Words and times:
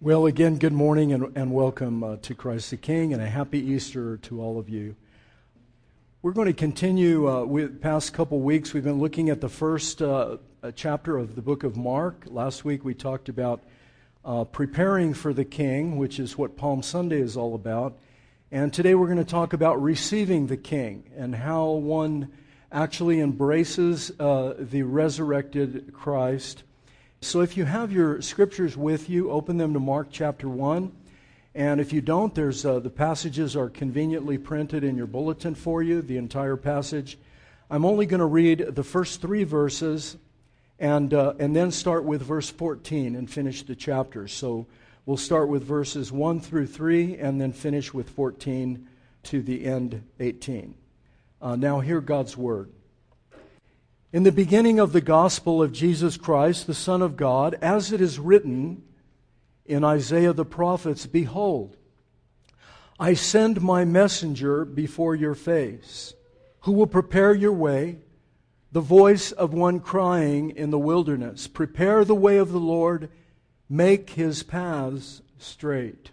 Well, 0.00 0.26
again, 0.26 0.58
good 0.58 0.72
morning 0.72 1.12
and, 1.12 1.36
and 1.36 1.52
welcome 1.52 2.04
uh, 2.04 2.18
to 2.22 2.32
Christ 2.32 2.70
the 2.70 2.76
King 2.76 3.12
and 3.12 3.20
a 3.20 3.26
happy 3.26 3.58
Easter 3.58 4.16
to 4.18 4.40
all 4.40 4.60
of 4.60 4.68
you. 4.68 4.94
We're 6.22 6.30
going 6.30 6.46
to 6.46 6.52
continue 6.52 7.28
uh, 7.28 7.44
with 7.44 7.80
past 7.80 8.12
couple 8.12 8.38
weeks. 8.38 8.72
We've 8.72 8.84
been 8.84 9.00
looking 9.00 9.28
at 9.28 9.40
the 9.40 9.48
first 9.48 10.00
uh, 10.00 10.36
chapter 10.76 11.18
of 11.18 11.34
the 11.34 11.42
book 11.42 11.64
of 11.64 11.76
Mark. 11.76 12.26
Last 12.28 12.64
week 12.64 12.84
we 12.84 12.94
talked 12.94 13.28
about 13.28 13.60
uh, 14.24 14.44
preparing 14.44 15.14
for 15.14 15.32
the 15.32 15.44
King, 15.44 15.96
which 15.96 16.20
is 16.20 16.38
what 16.38 16.56
Palm 16.56 16.80
Sunday 16.80 17.18
is 17.20 17.36
all 17.36 17.56
about. 17.56 17.98
And 18.52 18.72
today 18.72 18.94
we're 18.94 19.06
going 19.06 19.18
to 19.18 19.24
talk 19.24 19.52
about 19.52 19.82
receiving 19.82 20.46
the 20.46 20.56
King 20.56 21.10
and 21.16 21.34
how 21.34 21.70
one 21.70 22.30
actually 22.70 23.18
embraces 23.18 24.12
uh, 24.20 24.54
the 24.60 24.84
resurrected 24.84 25.92
Christ 25.92 26.62
so 27.20 27.40
if 27.40 27.56
you 27.56 27.64
have 27.64 27.90
your 27.90 28.22
scriptures 28.22 28.76
with 28.76 29.10
you, 29.10 29.30
open 29.30 29.58
them 29.58 29.72
to 29.74 29.80
Mark 29.80 30.08
chapter 30.10 30.48
1. 30.48 30.92
And 31.54 31.80
if 31.80 31.92
you 31.92 32.00
don't, 32.00 32.32
there's, 32.32 32.64
uh, 32.64 32.78
the 32.78 32.90
passages 32.90 33.56
are 33.56 33.68
conveniently 33.68 34.38
printed 34.38 34.84
in 34.84 34.96
your 34.96 35.08
bulletin 35.08 35.56
for 35.56 35.82
you, 35.82 36.00
the 36.00 36.16
entire 36.16 36.56
passage. 36.56 37.18
I'm 37.68 37.84
only 37.84 38.06
going 38.06 38.20
to 38.20 38.26
read 38.26 38.58
the 38.76 38.84
first 38.84 39.20
three 39.20 39.42
verses 39.42 40.16
and, 40.78 41.12
uh, 41.12 41.34
and 41.40 41.56
then 41.56 41.72
start 41.72 42.04
with 42.04 42.22
verse 42.22 42.48
14 42.50 43.16
and 43.16 43.28
finish 43.28 43.62
the 43.64 43.74
chapter. 43.74 44.28
So 44.28 44.66
we'll 45.04 45.16
start 45.16 45.48
with 45.48 45.64
verses 45.64 46.12
1 46.12 46.38
through 46.38 46.68
3 46.68 47.18
and 47.18 47.40
then 47.40 47.52
finish 47.52 47.92
with 47.92 48.08
14 48.10 48.86
to 49.24 49.42
the 49.42 49.64
end 49.64 50.04
18. 50.20 50.74
Uh, 51.42 51.56
now, 51.56 51.80
hear 51.80 52.00
God's 52.00 52.36
word. 52.36 52.70
In 54.10 54.22
the 54.22 54.32
beginning 54.32 54.80
of 54.80 54.94
the 54.94 55.02
gospel 55.02 55.62
of 55.62 55.70
Jesus 55.70 56.16
Christ, 56.16 56.66
the 56.66 56.72
Son 56.72 57.02
of 57.02 57.14
God, 57.14 57.58
as 57.60 57.92
it 57.92 58.00
is 58.00 58.18
written 58.18 58.82
in 59.66 59.84
Isaiah 59.84 60.32
the 60.32 60.46
prophets 60.46 61.04
Behold, 61.04 61.76
I 62.98 63.12
send 63.12 63.60
my 63.60 63.84
messenger 63.84 64.64
before 64.64 65.14
your 65.14 65.34
face, 65.34 66.14
who 66.60 66.72
will 66.72 66.86
prepare 66.86 67.34
your 67.34 67.52
way, 67.52 67.98
the 68.72 68.80
voice 68.80 69.30
of 69.30 69.52
one 69.52 69.78
crying 69.78 70.50
in 70.50 70.70
the 70.70 70.78
wilderness 70.78 71.46
Prepare 71.46 72.06
the 72.06 72.14
way 72.14 72.38
of 72.38 72.50
the 72.50 72.58
Lord, 72.58 73.10
make 73.68 74.10
his 74.10 74.42
paths 74.42 75.20
straight. 75.36 76.12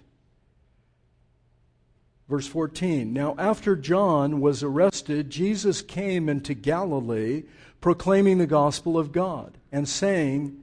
Verse 2.27 2.47
14 2.47 3.13
Now, 3.13 3.35
after 3.37 3.77
John 3.77 4.41
was 4.41 4.63
arrested, 4.63 5.29
Jesus 5.29 5.81
came 5.81 6.27
into 6.27 6.53
Galilee 6.53 7.43
proclaiming 7.81 8.37
the 8.37 8.47
gospel 8.47 8.97
of 8.97 9.11
God 9.11 9.57
and 9.71 9.87
saying, 9.87 10.57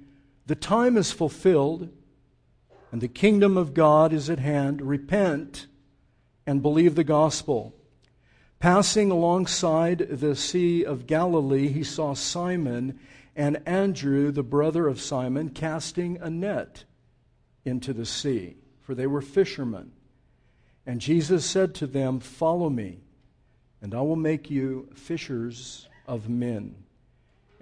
The 0.47 0.55
time 0.55 0.97
is 0.97 1.13
fulfilled 1.13 1.89
and 2.93 3.01
the 3.01 3.09
kingdom 3.09 3.57
of 3.57 3.73
God 3.73 4.13
is 4.13 4.29
at 4.29 4.39
hand. 4.39 4.83
Repent 4.83 5.67
and 6.47 6.61
believe 6.61 6.95
the 6.95 7.05
gospel. 7.05 7.75
Passing 8.61 9.11
alongside 9.11 9.99
the 9.99 10.37
Sea 10.37 10.85
of 10.85 11.07
Galilee, 11.07 11.69
he 11.69 11.83
saw 11.83 12.15
Simon 12.15 13.01
and 13.35 13.61
Andrew, 13.67 14.31
the 14.31 14.43
brother 14.43 14.87
of 14.87 15.01
Simon, 15.01 15.49
casting 15.49 16.19
a 16.19 16.29
net 16.29 16.85
into 17.65 17.95
the 17.95 18.05
sea, 18.05 18.57
for 18.83 18.95
they 18.95 19.07
were 19.07 19.23
fishermen. 19.23 19.93
And 20.85 21.01
Jesus 21.01 21.47
said 21.47 21.75
to 21.77 21.87
them, 21.87 22.21
Follow 22.21 22.69
me, 22.69 23.01
and 23.81 23.95
I 23.95 24.03
will 24.03 24.17
make 24.17 24.51
you 24.51 24.91
fishers 24.95 25.89
of 26.07 26.29
men. 26.29 26.82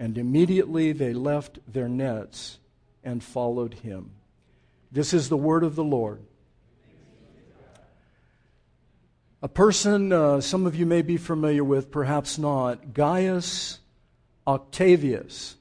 And 0.01 0.17
immediately 0.17 0.93
they 0.93 1.13
left 1.13 1.59
their 1.71 1.87
nets 1.87 2.59
and 3.05 3.23
followed 3.23 3.75
him. 3.75 4.13
This 4.91 5.13
is 5.13 5.29
the 5.29 5.37
word 5.37 5.63
of 5.63 5.77
the 5.77 5.85
Lord. 5.85 6.23
A 9.43 9.49
person 9.49 10.11
uh, 10.11 10.41
some 10.41 10.67
of 10.67 10.75
you 10.75 10.87
may 10.87 11.03
be 11.03 11.19
familiar 11.19 11.63
with, 11.63 11.91
perhaps 11.91 12.39
not, 12.39 12.95
Gaius 12.95 13.79
Octavius. 14.47 15.57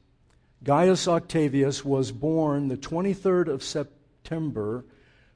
Gaius 0.63 1.05
Octavius 1.05 1.83
was 1.83 2.13
born 2.13 2.69
the 2.69 2.77
23rd 2.77 3.49
of 3.49 3.61
September, 3.61 4.85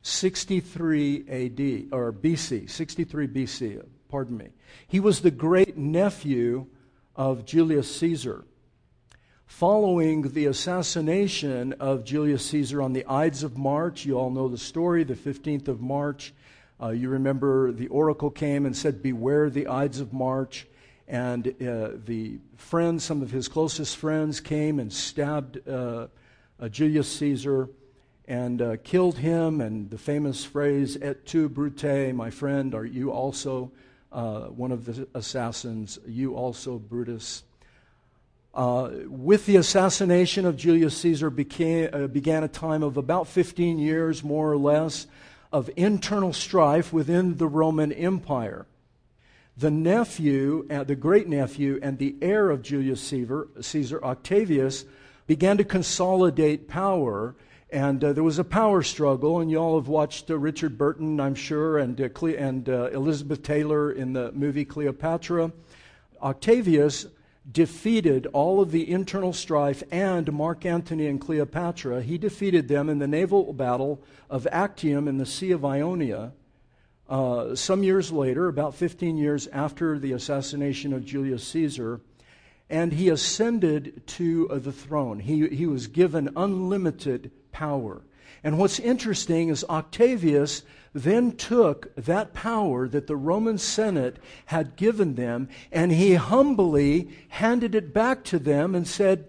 63 0.01 1.25
AD, 1.27 1.94
or 1.94 2.13
BC, 2.13 2.69
63 2.69 3.27
BC, 3.27 3.85
pardon 4.07 4.38
me. 4.38 4.47
He 4.88 5.01
was 5.01 5.19
the 5.19 5.31
great 5.31 5.77
nephew 5.77 6.67
of 7.17 7.45
Julius 7.45 7.94
Caesar 7.97 8.45
following 9.45 10.21
the 10.33 10.45
assassination 10.45 11.73
of 11.73 12.03
Julius 12.03 12.45
Caesar 12.47 12.81
on 12.81 12.93
the 12.93 13.05
Ides 13.05 13.43
of 13.43 13.57
March. 13.57 14.05
You 14.05 14.17
all 14.17 14.29
know 14.29 14.47
the 14.47 14.57
story, 14.57 15.03
the 15.03 15.15
15th 15.15 15.67
of 15.67 15.81
March. 15.81 16.33
Uh, 16.81 16.89
you 16.89 17.09
remember 17.09 17.71
the 17.71 17.87
oracle 17.87 18.29
came 18.29 18.65
and 18.65 18.75
said, 18.75 19.01
Beware 19.01 19.49
the 19.49 19.67
Ides 19.67 19.99
of 19.99 20.13
March. 20.13 20.67
And 21.07 21.47
uh, 21.47 21.91
the 22.05 22.39
friends, 22.55 23.03
some 23.03 23.21
of 23.21 23.31
his 23.31 23.47
closest 23.47 23.97
friends, 23.97 24.39
came 24.39 24.79
and 24.79 24.91
stabbed 24.91 25.67
uh, 25.67 26.07
uh 26.59 26.69
Julius 26.69 27.11
Caesar 27.17 27.69
and 28.27 28.61
uh, 28.61 28.77
killed 28.83 29.17
him. 29.17 29.61
And 29.61 29.89
the 29.89 29.97
famous 29.97 30.45
phrase, 30.45 30.97
Et 31.01 31.25
tu, 31.25 31.49
Brute, 31.49 32.13
my 32.13 32.29
friend, 32.29 32.73
are 32.73 32.85
you 32.85 33.11
also 33.11 33.71
uh, 34.11 34.45
one 34.45 34.71
of 34.71 34.85
the 34.85 35.07
assassins? 35.13 35.99
You 36.07 36.35
also, 36.35 36.79
Brutus. 36.79 37.43
Uh, 38.53 38.91
with 39.07 39.47
the 39.47 39.55
assassination 39.55 40.45
of 40.45 40.55
Julius 40.55 40.95
Caesar 40.97 41.31
became, 41.31 41.89
uh, 41.91 42.05
began 42.05 42.43
a 42.43 42.47
time 42.47 42.83
of 42.83 42.97
about 42.97 43.27
15 43.27 43.79
years, 43.79 44.23
more 44.23 44.51
or 44.51 44.57
less, 44.57 45.07
of 45.51 45.71
internal 45.75 46.33
strife 46.33 46.93
within 46.93 47.37
the 47.37 47.47
Roman 47.47 47.91
Empire. 47.91 48.67
The 49.57 49.71
nephew, 49.71 50.67
uh, 50.69 50.83
the 50.83 50.95
great 50.95 51.27
nephew, 51.27 51.79
and 51.81 51.97
the 51.97 52.15
heir 52.21 52.51
of 52.51 52.61
Julius 52.61 53.01
Caesar, 53.01 53.47
Caesar 53.59 54.03
Octavius, 54.03 54.85
began 55.25 55.57
to 55.57 55.63
consolidate 55.63 56.67
power, 56.67 57.35
and 57.71 58.03
uh, 58.03 58.13
there 58.13 58.23
was 58.23 58.37
a 58.37 58.43
power 58.43 58.83
struggle. 58.83 59.39
And 59.39 59.49
you 59.49 59.57
all 59.57 59.79
have 59.79 59.87
watched 59.87 60.29
uh, 60.29 60.37
Richard 60.37 60.77
Burton, 60.77 61.19
I'm 61.19 61.33
sure, 61.33 61.79
and, 61.79 61.97
Cle- 62.13 62.37
and 62.37 62.67
Elizabeth 62.67 63.41
Taylor 63.41 63.91
in 63.91 64.13
the 64.13 64.31
movie 64.31 64.65
Cleopatra. 64.65 65.51
Octavius 66.21 67.07
defeated 67.51 68.25
all 68.27 68.61
of 68.61 68.71
the 68.71 68.89
internal 68.89 69.33
strife 69.33 69.83
and 69.91 70.31
Mark 70.31 70.65
Antony 70.65 71.07
and 71.07 71.19
Cleopatra. 71.19 72.01
He 72.01 72.17
defeated 72.17 72.67
them 72.67 72.89
in 72.89 72.99
the 72.99 73.07
naval 73.07 73.51
battle 73.53 74.01
of 74.29 74.47
Actium 74.51 75.07
in 75.07 75.17
the 75.17 75.25
Sea 75.25 75.51
of 75.51 75.65
Ionia. 75.65 76.31
Uh, 77.09 77.53
some 77.53 77.83
years 77.83 78.11
later, 78.11 78.47
about 78.47 78.75
15 78.75 79.17
years 79.17 79.47
after 79.47 79.99
the 79.99 80.13
assassination 80.13 80.93
of 80.93 81.05
Julius 81.05 81.45
Caesar, 81.47 81.99
and 82.69 82.93
he 82.93 83.09
ascended 83.09 84.07
to 84.07 84.49
uh, 84.49 84.57
the 84.57 84.71
throne. 84.71 85.19
He, 85.19 85.47
he 85.49 85.65
was 85.65 85.87
given 85.87 86.31
unlimited 86.35 87.31
power. 87.51 88.01
And 88.44 88.57
what's 88.57 88.79
interesting 88.79 89.49
is 89.49 89.66
Octavius 89.69 90.63
then 90.94 91.31
took 91.33 91.94
that 91.95 92.33
power 92.33 92.88
that 92.88 93.07
the 93.07 93.16
Roman 93.16 93.57
Senate 93.57 94.17
had 94.45 94.75
given 94.75 95.16
them 95.16 95.49
and 95.71 95.91
he 95.91 96.13
humbly 96.13 97.09
handed 97.29 97.73
it 97.75 97.94
back 97.94 98.23
to 98.25 98.39
them 98.39 98.75
and 98.75 98.88
said, 98.88 99.27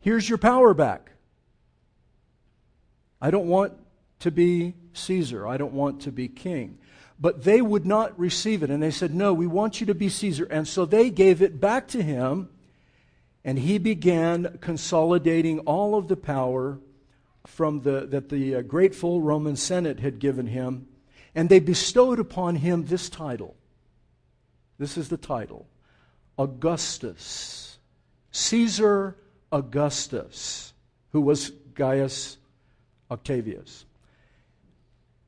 Here's 0.00 0.28
your 0.28 0.38
power 0.38 0.74
back. 0.74 1.12
I 3.20 3.30
don't 3.30 3.48
want 3.48 3.72
to 4.20 4.30
be 4.30 4.74
Caesar. 4.92 5.46
I 5.46 5.56
don't 5.56 5.72
want 5.72 6.02
to 6.02 6.12
be 6.12 6.28
king. 6.28 6.78
But 7.20 7.42
they 7.42 7.60
would 7.60 7.84
not 7.84 8.18
receive 8.18 8.62
it. 8.62 8.70
And 8.70 8.82
they 8.82 8.90
said, 8.90 9.14
No, 9.14 9.34
we 9.34 9.46
want 9.46 9.80
you 9.80 9.86
to 9.86 9.94
be 9.94 10.08
Caesar. 10.08 10.44
And 10.44 10.68
so 10.68 10.84
they 10.84 11.10
gave 11.10 11.42
it 11.42 11.60
back 11.60 11.88
to 11.88 12.02
him. 12.02 12.50
And 13.44 13.58
he 13.58 13.78
began 13.78 14.58
consolidating 14.60 15.60
all 15.60 15.94
of 15.94 16.08
the 16.08 16.16
power 16.16 16.78
from 17.48 17.80
the, 17.80 18.06
that 18.06 18.28
the 18.28 18.56
uh, 18.56 18.62
grateful 18.62 19.20
Roman 19.20 19.56
Senate 19.56 20.00
had 20.00 20.18
given 20.18 20.46
him 20.46 20.86
and 21.34 21.48
they 21.48 21.60
bestowed 21.60 22.18
upon 22.18 22.56
him 22.56 22.84
this 22.86 23.08
title. 23.08 23.56
This 24.78 24.96
is 24.96 25.08
the 25.08 25.16
title 25.16 25.66
Augustus. 26.36 27.78
Caesar 28.30 29.16
Augustus, 29.50 30.72
who 31.12 31.20
was 31.20 31.50
Gaius 31.74 32.36
Octavius. 33.10 33.86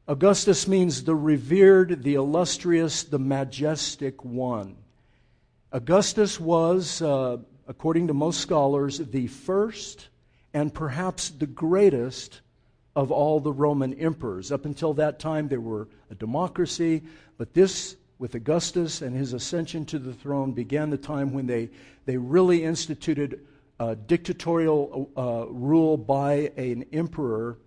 Augustus 0.06 0.68
means 0.68 1.04
the 1.04 1.14
revered, 1.14 2.02
the 2.02 2.14
illustrious, 2.14 3.04
the 3.04 3.18
majestic 3.18 4.24
one. 4.24 4.76
Augustus 5.72 6.38
was, 6.38 7.00
uh, 7.00 7.38
according 7.68 8.08
to 8.08 8.14
most 8.14 8.40
scholars, 8.40 8.98
the 8.98 9.28
first 9.28 10.09
and 10.52 10.72
perhaps 10.72 11.30
the 11.30 11.46
greatest 11.46 12.40
of 12.96 13.10
all 13.10 13.40
the 13.40 13.52
Roman 13.52 13.94
emperors. 13.94 14.50
Up 14.50 14.64
until 14.64 14.94
that 14.94 15.18
time, 15.18 15.48
they 15.48 15.58
were 15.58 15.88
a 16.10 16.14
democracy, 16.14 17.02
but 17.38 17.54
this, 17.54 17.96
with 18.18 18.34
Augustus 18.34 19.00
and 19.00 19.16
his 19.16 19.32
ascension 19.32 19.84
to 19.86 19.98
the 19.98 20.12
throne, 20.12 20.52
began 20.52 20.90
the 20.90 20.98
time 20.98 21.32
when 21.32 21.46
they, 21.46 21.70
they 22.04 22.16
really 22.16 22.64
instituted 22.64 23.40
dictatorial 24.06 25.10
uh, 25.16 25.46
rule 25.48 25.96
by 25.96 26.52
an 26.56 26.84
emperor 26.92 27.58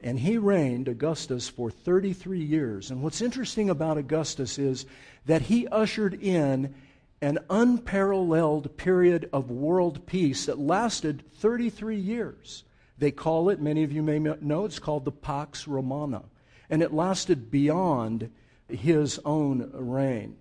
And 0.00 0.20
he 0.20 0.38
reigned, 0.38 0.86
Augustus, 0.86 1.48
for 1.48 1.72
33 1.72 2.40
years. 2.40 2.92
And 2.92 3.02
what's 3.02 3.20
interesting 3.20 3.68
about 3.68 3.98
Augustus 3.98 4.56
is 4.56 4.86
that 5.26 5.42
he 5.42 5.66
ushered 5.66 6.14
in 6.14 6.72
an 7.20 7.38
unparalleled 7.50 8.76
period 8.76 9.28
of 9.32 9.50
world 9.50 10.06
peace 10.06 10.46
that 10.46 10.58
lasted 10.58 11.24
33 11.34 11.96
years. 11.96 12.64
They 12.98 13.10
call 13.10 13.48
it, 13.48 13.60
many 13.60 13.84
of 13.84 13.92
you 13.92 14.02
may 14.02 14.18
know, 14.18 14.64
it's 14.64 14.78
called 14.78 15.04
the 15.04 15.12
Pax 15.12 15.66
Romana. 15.66 16.24
And 16.70 16.82
it 16.82 16.92
lasted 16.92 17.50
beyond 17.50 18.30
his 18.68 19.18
own 19.24 19.70
reign. 19.72 20.36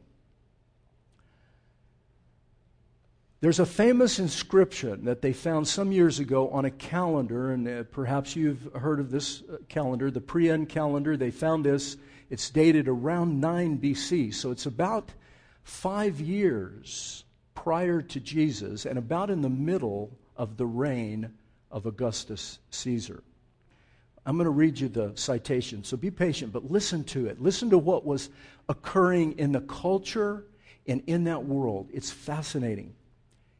There's 3.40 3.60
a 3.60 3.68
famous 3.68 4.18
inscription 4.18 5.06
that 5.06 5.22
they 5.22 5.32
found 5.32 5.68
some 5.68 5.92
years 5.92 6.20
ago 6.20 6.50
on 6.50 6.66
a 6.66 6.72
calendar, 6.72 7.52
and 7.52 7.68
uh, 7.68 7.84
perhaps 7.84 8.36
you've 8.36 8.68
heard 8.74 9.00
of 9.00 9.12
this 9.12 9.44
uh, 9.44 9.58
calendar, 9.70 10.10
the 10.10 10.20
Priene 10.20 10.68
calendar. 10.68 11.16
They 11.16 11.30
found 11.30 11.64
this. 11.64 11.98
It's 12.32 12.50
dated 12.50 12.88
around 12.88 13.40
9 13.40 13.78
BC, 13.78 14.34
so 14.34 14.50
it's 14.50 14.66
about 14.66 15.14
five 15.68 16.22
years 16.22 17.26
prior 17.54 18.02
to 18.02 18.22
Jesus 18.22 18.86
and 18.86 18.98
about 18.98 19.30
in 19.30 19.42
the 19.42 19.50
middle 19.50 20.18
of 20.38 20.56
the 20.56 20.66
reign 20.66 21.30
of 21.70 21.86
Augustus 21.86 22.60
Caesar. 22.72 23.22
I'm 24.26 24.38
going 24.38 24.46
to 24.46 24.52
read 24.52 24.80
you 24.80 24.88
the 24.88 25.12
citation, 25.16 25.84
so 25.84 25.98
be 25.98 26.10
patient, 26.10 26.54
but 26.54 26.72
listen 26.72 27.04
to 27.06 27.28
it. 27.28 27.42
Listen 27.42 27.70
to 27.72 27.78
what 27.78 28.06
was 28.06 28.30
occurring 28.70 29.38
in 29.38 29.52
the 29.52 29.60
culture 29.62 30.46
and 30.88 31.04
in 31.06 31.26
that 31.26 31.44
world. 31.44 31.90
It's 31.94 32.12
fascinating. 32.12 32.96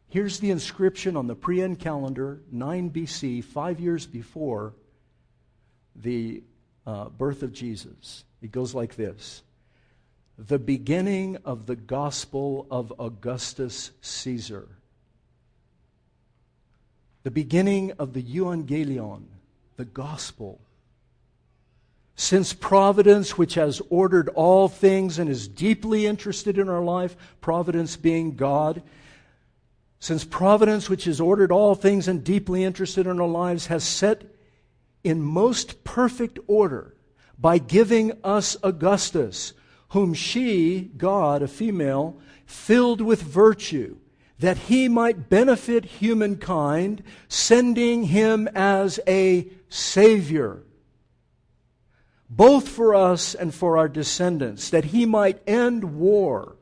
Here's 0.08 0.40
the 0.40 0.52
inscription 0.52 1.18
on 1.18 1.28
the 1.28 1.36
Priene 1.36 1.78
calendar, 1.78 2.40
9 2.54 2.90
BC, 2.90 3.44
five 3.44 3.82
years 3.82 4.06
before 4.08 4.74
the 5.94 6.42
uh, 6.86 7.10
birth 7.10 7.44
of 7.44 7.52
Jesus. 7.52 8.24
It 8.42 8.54
goes 8.54 8.74
like 8.74 8.96
this 8.96 9.44
The 10.38 10.60
beginning 10.60 11.38
of 11.46 11.66
the 11.66 11.76
gospel 11.76 12.68
of 12.70 12.94
Augustus 13.00 13.92
Caesar. 14.02 14.68
The 17.24 17.32
beginning 17.32 17.94
of 17.94 18.14
the 18.14 18.22
Evangelion, 18.22 19.24
the 19.78 19.86
gospel. 19.86 20.62
Since 22.16 22.54
providence, 22.54 23.38
which 23.38 23.56
has 23.56 23.82
ordered 23.90 24.30
all 24.30 24.68
things 24.68 25.20
and 25.20 25.30
is 25.30 25.48
deeply 25.48 26.06
interested 26.06 26.58
in 26.58 26.70
our 26.70 26.84
life, 26.84 27.16
providence 27.42 27.96
being 27.96 28.36
God, 28.36 28.84
since 30.00 30.24
providence, 30.24 30.90
which 30.90 31.06
has 31.06 31.20
ordered 31.20 31.52
all 31.52 31.74
things 31.74 32.08
and 32.08 32.24
deeply 32.24 32.64
interested 32.64 33.08
in 33.08 33.20
our 33.20 33.28
lives, 33.28 33.68
has 33.68 33.84
set 33.84 34.24
in 35.04 35.22
most 35.22 35.84
perfect 35.84 36.38
order 36.48 36.94
by 37.40 37.58
giving 37.58 38.12
us 38.24 38.56
Augustus, 38.64 39.54
whom 39.90 40.14
she, 40.14 40.92
God, 40.98 41.42
a 41.42 41.48
female, 41.48 42.18
filled 42.46 43.02
with 43.02 43.22
virtue, 43.22 43.98
that 44.40 44.58
he 44.58 44.88
might 44.88 45.30
benefit 45.30 45.86
humankind, 45.86 47.04
sending 47.28 48.04
him 48.04 48.48
as 48.54 49.00
a 49.08 49.48
Savior, 49.70 50.64
both 52.30 52.68
for 52.68 52.94
us 52.94 53.34
and 53.34 53.54
for 53.54 53.78
our 53.78 53.88
descendants, 53.88 54.70
that 54.70 54.86
he 54.86 55.06
might 55.06 55.42
end 55.48 55.96
war 55.96 56.58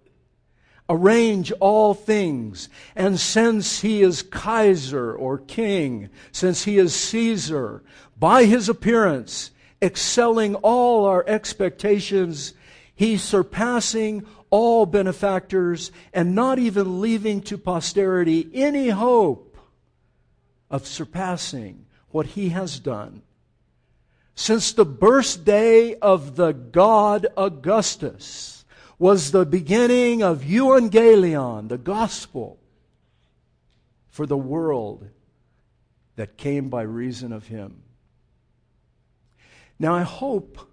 arrange 0.89 1.51
all 1.54 1.94
things. 1.94 2.69
And 2.95 3.19
since 3.19 3.81
he 3.81 4.01
is 4.01 4.22
Kaiser 4.22 5.13
or 5.13 5.38
king, 5.39 6.10
since 6.31 6.63
he 6.63 6.77
is 6.77 6.94
Caesar, 6.95 7.83
by 8.18 8.45
his 8.45 8.69
appearance, 8.69 9.51
excelling 9.81 10.56
all 10.56 11.06
our 11.06 11.24
expectations, 11.27 12.54
he's 12.96 13.22
surpassing 13.22 14.26
all 14.50 14.86
benefactors 14.86 15.92
and 16.14 16.34
not 16.34 16.58
even 16.60 17.02
leaving 17.02 17.42
to 17.42 17.58
posterity 17.58 18.50
any 18.54 18.90
hope 18.90 19.58
of 20.70 20.88
surpassing 20.88 21.86
what 22.10 22.26
he 22.28 22.50
has 22.50 22.80
done. 22.80 23.22
Since 24.34 24.74
the 24.74 24.86
birthday 24.86 25.94
of 25.96 26.36
the 26.36 26.52
god 26.52 27.28
Augustus, 27.38 28.56
was 28.98 29.32
the 29.32 29.46
beginning 29.46 30.24
of 30.24 30.44
euangelion, 30.44 31.68
the 31.68 31.78
gospel 31.78 32.60
for 34.08 34.26
the 34.26 34.38
world 34.38 35.10
that 36.16 36.38
came 36.38 36.70
by 36.70 36.82
reason 36.82 37.34
of 37.34 37.48
him. 37.48 37.84
Now, 39.78 39.94
I 39.94 40.04
hope 40.04 40.70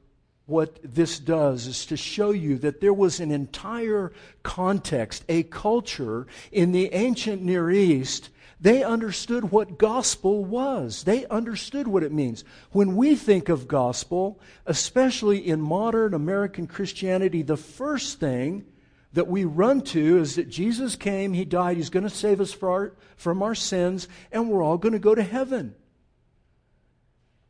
what 0.46 0.78
this 0.82 1.18
does 1.18 1.66
is 1.66 1.86
to 1.86 1.96
show 1.96 2.30
you 2.30 2.58
that 2.58 2.80
there 2.80 2.92
was 2.92 3.20
an 3.20 3.30
entire 3.30 4.12
context, 4.42 5.24
a 5.28 5.44
culture 5.44 6.26
in 6.50 6.72
the 6.72 6.92
ancient 6.92 7.42
Near 7.42 7.70
East 7.70 8.30
they 8.62 8.84
understood 8.84 9.50
what 9.50 9.76
gospel 9.76 10.44
was. 10.44 11.02
They 11.02 11.26
understood 11.26 11.88
what 11.88 12.04
it 12.04 12.12
means. 12.12 12.44
When 12.70 12.94
we 12.94 13.16
think 13.16 13.48
of 13.48 13.66
gospel, 13.66 14.40
especially 14.66 15.48
in 15.48 15.60
modern 15.60 16.14
American 16.14 16.68
Christianity, 16.68 17.42
the 17.42 17.56
first 17.56 18.20
thing 18.20 18.64
that 19.14 19.26
we 19.26 19.44
run 19.44 19.80
to 19.82 20.18
is 20.18 20.36
that 20.36 20.48
Jesus 20.48 20.94
came, 20.94 21.32
He 21.32 21.44
died, 21.44 21.76
He's 21.76 21.90
going 21.90 22.04
to 22.04 22.10
save 22.10 22.40
us 22.40 22.56
our, 22.62 22.94
from 23.16 23.42
our 23.42 23.56
sins, 23.56 24.06
and 24.30 24.48
we're 24.48 24.62
all 24.62 24.78
going 24.78 24.92
to 24.92 25.00
go 25.00 25.16
to 25.16 25.24
heaven. 25.24 25.74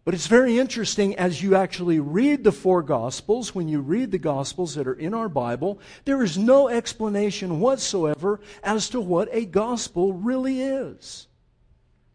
But 0.04 0.14
it's 0.14 0.26
very 0.26 0.58
interesting 0.58 1.14
as 1.14 1.43
you 1.43 1.54
actually 1.54 2.00
read 2.00 2.43
the 2.43 2.50
four 2.50 2.82
Gospels, 2.82 3.54
when 3.54 3.69
you 3.69 3.81
read 3.81 4.10
the 4.10 4.19
Gospels 4.19 4.75
that 4.75 4.88
are 4.88 4.94
in 4.94 5.14
our 5.14 5.28
Bible, 5.28 5.78
there 6.04 6.25
is 6.25 6.37
no 6.37 6.69
explanation 6.69 7.60
whatsoever 7.60 8.40
as 8.64 8.88
to 8.90 9.00
what 9.00 9.28
a 9.31 9.44
gospel 9.44 10.12
really 10.12 10.60
is. 10.60 11.28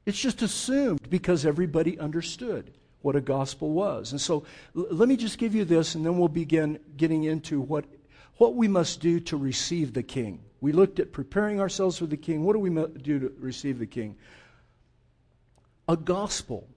It's 0.06 0.20
just 0.20 0.42
assumed 0.42 1.10
because 1.10 1.46
everybody 1.46 1.98
understood 1.98 2.74
what 3.02 3.16
a 3.16 3.22
gospel 3.22 3.72
was. 3.72 4.12
And 4.12 4.20
so 4.20 4.44
l- 4.76 4.88
let 4.92 5.08
me 5.08 5.16
just 5.16 5.38
give 5.38 5.56
you 5.56 5.64
this, 5.64 5.96
and 5.96 6.06
then 6.06 6.18
we'll 6.18 6.28
begin 6.28 6.80
getting 6.98 7.24
into 7.24 7.62
what, 7.62 7.86
what 8.36 8.56
we 8.56 8.68
must 8.68 9.00
do 9.00 9.22
to 9.22 9.38
receive 9.38 9.94
the 9.94 10.04
King. 10.04 10.42
We 10.60 10.74
looked 10.74 11.00
at 11.00 11.14
preparing 11.14 11.62
ourselves 11.62 11.98
for 11.98 12.06
the 12.06 12.18
King. 12.18 12.44
What 12.44 12.54
do 12.54 12.60
we 12.60 12.70
do 13.02 13.20
to 13.20 13.34
receive 13.40 13.80
the 13.80 13.86
King? 13.86 14.18
A 15.88 15.96
gospel 15.96 16.68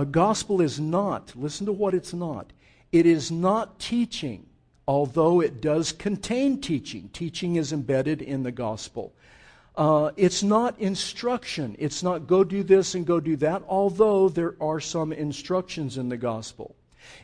a 0.00 0.06
gospel 0.06 0.62
is 0.62 0.80
not, 0.80 1.30
listen 1.36 1.66
to 1.66 1.72
what 1.72 1.92
it's 1.92 2.14
not. 2.14 2.54
It 2.90 3.04
is 3.04 3.30
not 3.30 3.78
teaching, 3.78 4.46
although 4.88 5.42
it 5.42 5.60
does 5.60 5.92
contain 5.92 6.58
teaching. 6.62 7.10
Teaching 7.12 7.56
is 7.56 7.74
embedded 7.74 8.22
in 8.22 8.42
the 8.42 8.50
gospel. 8.50 9.12
Uh, 9.76 10.12
it's 10.16 10.42
not 10.42 10.78
instruction. 10.80 11.76
It's 11.78 12.02
not 12.02 12.26
go 12.26 12.44
do 12.44 12.62
this 12.62 12.94
and 12.94 13.06
go 13.06 13.20
do 13.20 13.36
that, 13.36 13.62
although 13.68 14.30
there 14.30 14.54
are 14.58 14.80
some 14.80 15.12
instructions 15.12 15.98
in 15.98 16.08
the 16.08 16.16
gospel. 16.16 16.74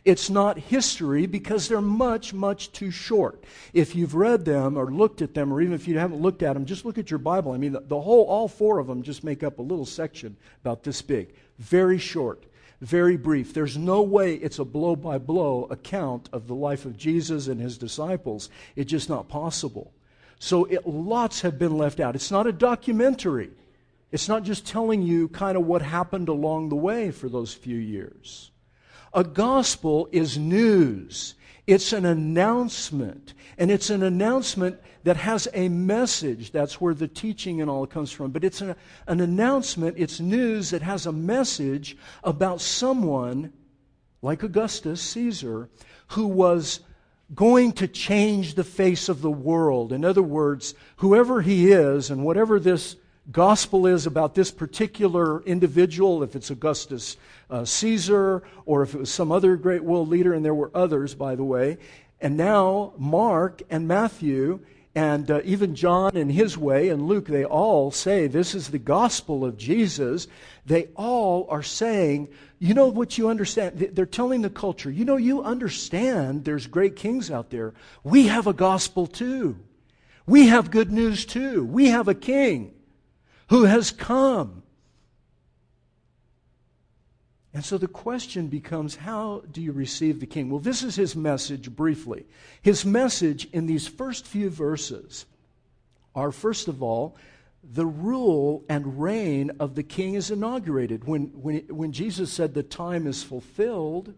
It's 0.04 0.28
not 0.28 0.58
history 0.58 1.24
because 1.24 1.68
they're 1.68 1.80
much, 1.80 2.34
much 2.34 2.72
too 2.72 2.90
short. 2.90 3.42
If 3.72 3.96
you've 3.96 4.14
read 4.14 4.44
them 4.44 4.76
or 4.76 4.92
looked 4.92 5.22
at 5.22 5.32
them, 5.32 5.50
or 5.50 5.62
even 5.62 5.72
if 5.72 5.88
you 5.88 5.98
haven't 5.98 6.20
looked 6.20 6.42
at 6.42 6.52
them, 6.52 6.66
just 6.66 6.84
look 6.84 6.98
at 6.98 7.10
your 7.10 7.20
Bible. 7.20 7.52
I 7.52 7.56
mean, 7.56 7.72
the, 7.72 7.80
the 7.80 8.00
whole, 8.02 8.26
all 8.26 8.48
four 8.48 8.80
of 8.80 8.86
them 8.86 9.02
just 9.02 9.24
make 9.24 9.42
up 9.42 9.60
a 9.60 9.62
little 9.62 9.86
section 9.86 10.36
about 10.62 10.82
this 10.82 11.00
big. 11.00 11.32
Very 11.58 11.96
short 11.96 12.44
very 12.80 13.16
brief. 13.16 13.54
There's 13.54 13.76
no 13.76 14.02
way 14.02 14.34
it's 14.34 14.58
a 14.58 14.64
blow 14.64 14.96
by 14.96 15.18
blow 15.18 15.64
account 15.70 16.28
of 16.32 16.46
the 16.46 16.54
life 16.54 16.84
of 16.84 16.96
Jesus 16.96 17.48
and 17.48 17.60
his 17.60 17.78
disciples. 17.78 18.50
It's 18.74 18.90
just 18.90 19.08
not 19.08 19.28
possible. 19.28 19.92
So 20.38 20.64
it, 20.66 20.86
lots 20.86 21.40
have 21.40 21.58
been 21.58 21.78
left 21.78 22.00
out. 22.00 22.14
It's 22.14 22.30
not 22.30 22.46
a 22.46 22.52
documentary. 22.52 23.50
It's 24.12 24.28
not 24.28 24.42
just 24.42 24.66
telling 24.66 25.02
you 25.02 25.28
kind 25.28 25.56
of 25.56 25.66
what 25.66 25.82
happened 25.82 26.28
along 26.28 26.68
the 26.68 26.76
way 26.76 27.10
for 27.10 27.28
those 27.28 27.54
few 27.54 27.78
years. 27.78 28.50
A 29.14 29.24
gospel 29.24 30.08
is 30.12 30.36
news. 30.36 31.34
It's 31.66 31.92
an 31.92 32.04
announcement. 32.04 33.32
And 33.58 33.70
it's 33.70 33.90
an 33.90 34.02
announcement 34.02 34.78
that 35.06 35.16
has 35.16 35.46
a 35.54 35.68
message. 35.68 36.50
That's 36.50 36.80
where 36.80 36.92
the 36.92 37.06
teaching 37.06 37.60
and 37.60 37.70
all 37.70 37.86
comes 37.86 38.10
from. 38.10 38.32
But 38.32 38.42
it's 38.42 38.60
an, 38.60 38.74
an 39.06 39.20
announcement, 39.20 39.94
it's 39.96 40.18
news 40.18 40.70
that 40.70 40.82
has 40.82 41.06
a 41.06 41.12
message 41.12 41.96
about 42.24 42.60
someone 42.60 43.52
like 44.20 44.42
Augustus 44.42 45.00
Caesar 45.00 45.68
who 46.08 46.26
was 46.26 46.80
going 47.36 47.70
to 47.74 47.86
change 47.86 48.54
the 48.54 48.64
face 48.64 49.08
of 49.08 49.22
the 49.22 49.30
world. 49.30 49.92
In 49.92 50.04
other 50.04 50.24
words, 50.24 50.74
whoever 50.96 51.40
he 51.40 51.70
is 51.70 52.10
and 52.10 52.24
whatever 52.24 52.58
this 52.58 52.96
gospel 53.30 53.86
is 53.86 54.06
about 54.06 54.34
this 54.34 54.50
particular 54.50 55.40
individual, 55.44 56.24
if 56.24 56.34
it's 56.34 56.50
Augustus 56.50 57.16
uh, 57.48 57.64
Caesar 57.64 58.42
or 58.64 58.82
if 58.82 58.92
it 58.92 58.98
was 58.98 59.14
some 59.14 59.30
other 59.30 59.54
great 59.54 59.84
world 59.84 60.08
leader, 60.08 60.34
and 60.34 60.44
there 60.44 60.52
were 60.52 60.72
others, 60.74 61.14
by 61.14 61.36
the 61.36 61.44
way. 61.44 61.78
And 62.20 62.36
now 62.36 62.92
Mark 62.98 63.62
and 63.70 63.86
Matthew 63.86 64.58
and 64.96 65.30
uh, 65.30 65.42
even 65.44 65.74
John 65.74 66.16
in 66.16 66.30
his 66.30 66.56
way 66.56 66.88
and 66.88 67.06
Luke, 67.06 67.26
they 67.26 67.44
all 67.44 67.90
say 67.90 68.26
this 68.26 68.54
is 68.54 68.68
the 68.68 68.78
gospel 68.78 69.44
of 69.44 69.58
Jesus. 69.58 70.26
They 70.64 70.88
all 70.96 71.46
are 71.50 71.62
saying, 71.62 72.28
you 72.58 72.72
know 72.72 72.88
what 72.88 73.18
you 73.18 73.28
understand? 73.28 73.78
They're 73.78 74.06
telling 74.06 74.40
the 74.40 74.48
culture, 74.48 74.90
you 74.90 75.04
know, 75.04 75.18
you 75.18 75.42
understand 75.42 76.46
there's 76.46 76.66
great 76.66 76.96
kings 76.96 77.30
out 77.30 77.50
there. 77.50 77.74
We 78.04 78.28
have 78.28 78.46
a 78.46 78.54
gospel 78.54 79.06
too. 79.06 79.58
We 80.26 80.46
have 80.46 80.70
good 80.70 80.90
news 80.90 81.26
too. 81.26 81.62
We 81.62 81.88
have 81.88 82.08
a 82.08 82.14
king 82.14 82.72
who 83.50 83.64
has 83.64 83.90
come. 83.90 84.62
And 87.56 87.64
so 87.64 87.78
the 87.78 87.88
question 87.88 88.48
becomes 88.48 88.96
how 88.96 89.42
do 89.50 89.62
you 89.62 89.72
receive 89.72 90.20
the 90.20 90.26
king? 90.26 90.50
Well, 90.50 90.60
this 90.60 90.82
is 90.82 90.94
his 90.94 91.16
message 91.16 91.74
briefly. 91.74 92.26
His 92.60 92.84
message 92.84 93.48
in 93.50 93.64
these 93.64 93.88
first 93.88 94.26
few 94.26 94.50
verses 94.50 95.24
are, 96.14 96.32
first 96.32 96.68
of 96.68 96.82
all, 96.82 97.16
the 97.64 97.86
rule 97.86 98.62
and 98.68 99.00
reign 99.00 99.52
of 99.58 99.74
the 99.74 99.82
king 99.82 100.16
is 100.16 100.30
inaugurated. 100.30 101.04
When, 101.04 101.28
when, 101.28 101.60
when 101.68 101.92
Jesus 101.92 102.30
said 102.30 102.52
the 102.52 102.62
time 102.62 103.06
is 103.06 103.22
fulfilled, 103.22 104.12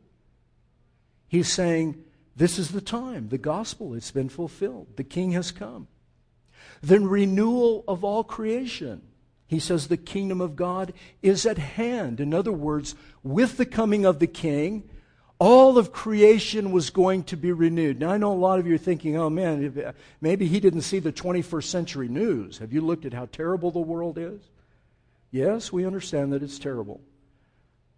he's 1.29 1.47
saying, 1.47 2.03
This 2.35 2.59
is 2.59 2.73
the 2.73 2.81
time. 2.81 3.29
The 3.29 3.39
gospel, 3.39 3.95
it's 3.95 4.11
been 4.11 4.29
fulfilled. 4.29 4.89
The 4.97 5.05
king 5.05 5.31
has 5.31 5.53
come. 5.53 5.87
Then, 6.83 7.07
renewal 7.07 7.85
of 7.87 8.03
all 8.03 8.25
creation. 8.25 9.01
He 9.49 9.59
says 9.59 9.89
the 9.89 9.97
kingdom 9.97 10.43
of 10.43 10.57
God 10.57 10.93
is 11.23 11.47
at 11.47 11.57
hand. 11.57 12.21
In 12.21 12.35
other 12.35 12.53
words, 12.53 12.95
with 13.23 13.57
the 13.57 13.67
coming 13.67 14.05
of 14.05 14.19
the 14.19 14.27
king, 14.27 14.89
all 15.39 15.79
of 15.79 15.91
creation 15.91 16.71
was 16.71 16.91
going 16.91 17.25
to 17.25 17.37
be 17.37 17.51
renewed. 17.51 17.99
Now, 17.99 18.11
I 18.11 18.19
know 18.19 18.33
a 18.33 18.35
lot 18.35 18.59
of 18.59 18.67
you 18.67 18.75
are 18.75 18.79
thinking, 18.79 19.17
oh 19.17 19.31
man, 19.31 19.83
uh, 19.85 19.93
maybe 20.21 20.47
he 20.47 20.61
didn't 20.61 20.83
see 20.83 20.99
the 20.99 21.13
21st 21.13 21.65
century 21.65 22.09
news. 22.09 22.59
Have 22.59 22.75
you 22.75 22.83
looked 22.83 23.07
at 23.07 23.15
how 23.15 23.25
terrible 23.25 23.71
the 23.71 23.79
world 23.79 24.19
is? 24.19 24.41
Yes, 25.31 25.73
we 25.73 25.87
understand 25.87 26.33
that 26.35 26.43
it's 26.43 26.59
terrible. 26.59 27.01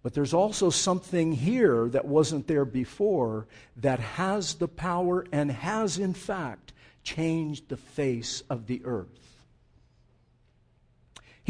But 0.05 0.15
there's 0.15 0.33
also 0.33 0.71
something 0.71 1.33
here 1.33 1.89
that 1.89 2.05
wasn't 2.05 2.47
there 2.47 2.65
before 2.65 3.49
that 3.77 3.99
has 3.99 4.55
the 4.55 4.69
power 4.69 5.27
and 5.33 5.51
has, 5.51 5.99
in 5.99 6.15
fact, 6.15 6.73
changed 7.03 7.69
the 7.69 7.77
face 7.77 8.45
of 8.49 8.67
the 8.67 8.83
earth 8.85 9.30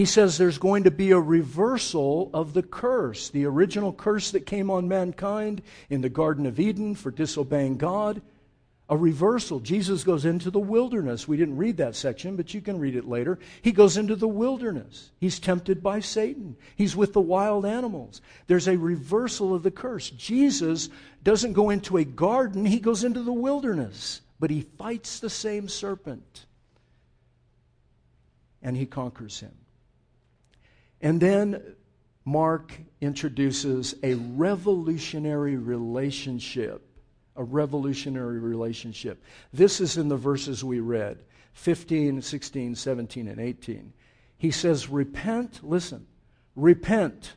he 0.00 0.06
says 0.06 0.38
there's 0.38 0.56
going 0.56 0.84
to 0.84 0.90
be 0.90 1.10
a 1.10 1.20
reversal 1.20 2.30
of 2.32 2.54
the 2.54 2.62
curse, 2.62 3.28
the 3.28 3.44
original 3.44 3.92
curse 3.92 4.30
that 4.30 4.46
came 4.46 4.70
on 4.70 4.88
mankind 4.88 5.60
in 5.90 6.00
the 6.00 6.08
Garden 6.08 6.46
of 6.46 6.58
Eden 6.58 6.94
for 6.94 7.10
disobeying 7.10 7.76
God. 7.76 8.22
A 8.88 8.96
reversal. 8.96 9.60
Jesus 9.60 10.02
goes 10.02 10.24
into 10.24 10.50
the 10.50 10.58
wilderness. 10.58 11.28
We 11.28 11.36
didn't 11.36 11.58
read 11.58 11.76
that 11.76 11.94
section, 11.96 12.36
but 12.36 12.54
you 12.54 12.62
can 12.62 12.80
read 12.80 12.96
it 12.96 13.06
later. 13.06 13.38
He 13.60 13.72
goes 13.72 13.98
into 13.98 14.16
the 14.16 14.26
wilderness. 14.26 15.10
He's 15.20 15.38
tempted 15.38 15.82
by 15.82 16.00
Satan. 16.00 16.56
He's 16.76 16.96
with 16.96 17.12
the 17.12 17.20
wild 17.20 17.66
animals. 17.66 18.22
There's 18.46 18.68
a 18.68 18.78
reversal 18.78 19.54
of 19.54 19.62
the 19.62 19.70
curse. 19.70 20.08
Jesus 20.08 20.88
doesn't 21.22 21.52
go 21.52 21.68
into 21.68 21.98
a 21.98 22.04
garden, 22.04 22.64
he 22.64 22.80
goes 22.80 23.04
into 23.04 23.22
the 23.22 23.34
wilderness, 23.34 24.22
but 24.38 24.48
he 24.48 24.62
fights 24.62 25.20
the 25.20 25.28
same 25.28 25.68
serpent 25.68 26.46
and 28.62 28.78
he 28.78 28.86
conquers 28.86 29.40
him. 29.40 29.52
And 31.00 31.20
then 31.20 31.76
Mark 32.24 32.78
introduces 33.00 33.94
a 34.02 34.14
revolutionary 34.14 35.56
relationship. 35.56 36.86
A 37.36 37.44
revolutionary 37.44 38.38
relationship. 38.38 39.22
This 39.52 39.80
is 39.80 39.96
in 39.96 40.08
the 40.08 40.16
verses 40.16 40.62
we 40.62 40.80
read 40.80 41.18
15, 41.54 42.22
16, 42.22 42.74
17, 42.74 43.28
and 43.28 43.40
18. 43.40 43.92
He 44.36 44.50
says, 44.50 44.88
Repent, 44.88 45.60
listen, 45.62 46.06
repent, 46.54 47.34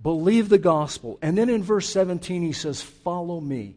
believe 0.00 0.48
the 0.48 0.58
gospel. 0.58 1.18
And 1.22 1.36
then 1.36 1.48
in 1.48 1.62
verse 1.62 1.88
17, 1.88 2.42
he 2.42 2.52
says, 2.52 2.82
Follow 2.82 3.40
me. 3.40 3.76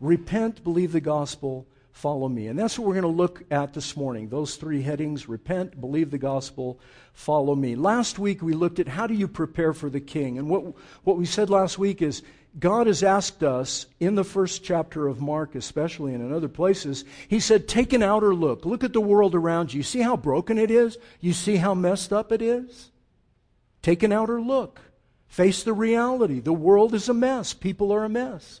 Repent, 0.00 0.62
believe 0.62 0.92
the 0.92 1.00
gospel, 1.00 1.66
follow 1.92 2.28
me. 2.28 2.48
And 2.48 2.58
that's 2.58 2.78
what 2.78 2.88
we're 2.88 3.00
going 3.00 3.02
to 3.02 3.08
look 3.08 3.44
at 3.50 3.74
this 3.74 3.96
morning. 3.96 4.28
Those 4.28 4.56
three 4.56 4.82
headings 4.82 5.28
repent, 5.28 5.80
believe 5.80 6.10
the 6.10 6.18
gospel, 6.18 6.80
follow 7.12 7.54
me. 7.54 7.76
Last 7.76 8.18
week 8.18 8.42
we 8.42 8.54
looked 8.54 8.80
at 8.80 8.88
how 8.88 9.06
do 9.06 9.14
you 9.14 9.28
prepare 9.28 9.72
for 9.72 9.90
the 9.90 10.00
king. 10.00 10.38
And 10.38 10.48
what, 10.48 10.74
what 11.04 11.18
we 11.18 11.26
said 11.26 11.50
last 11.50 11.78
week 11.78 12.02
is 12.02 12.22
God 12.58 12.86
has 12.86 13.02
asked 13.02 13.42
us 13.42 13.86
in 13.98 14.14
the 14.14 14.24
first 14.24 14.62
chapter 14.62 15.06
of 15.06 15.20
Mark, 15.20 15.54
especially 15.54 16.14
and 16.14 16.22
in 16.22 16.32
other 16.32 16.48
places, 16.48 17.04
He 17.28 17.40
said, 17.40 17.66
Take 17.66 17.92
an 17.92 18.02
outer 18.02 18.34
look. 18.34 18.66
Look 18.66 18.84
at 18.84 18.92
the 18.92 19.00
world 19.00 19.34
around 19.34 19.72
you. 19.72 19.82
See 19.82 20.00
how 20.00 20.16
broken 20.16 20.58
it 20.58 20.70
is? 20.70 20.98
You 21.20 21.32
see 21.32 21.56
how 21.56 21.74
messed 21.74 22.12
up 22.12 22.30
it 22.30 22.42
is? 22.42 22.90
Take 23.80 24.02
an 24.02 24.12
outer 24.12 24.40
look. 24.40 24.80
Face 25.28 25.62
the 25.62 25.72
reality. 25.72 26.40
The 26.40 26.52
world 26.52 26.94
is 26.94 27.08
a 27.08 27.14
mess. 27.14 27.54
People 27.54 27.90
are 27.90 28.04
a 28.04 28.08
mess. 28.08 28.60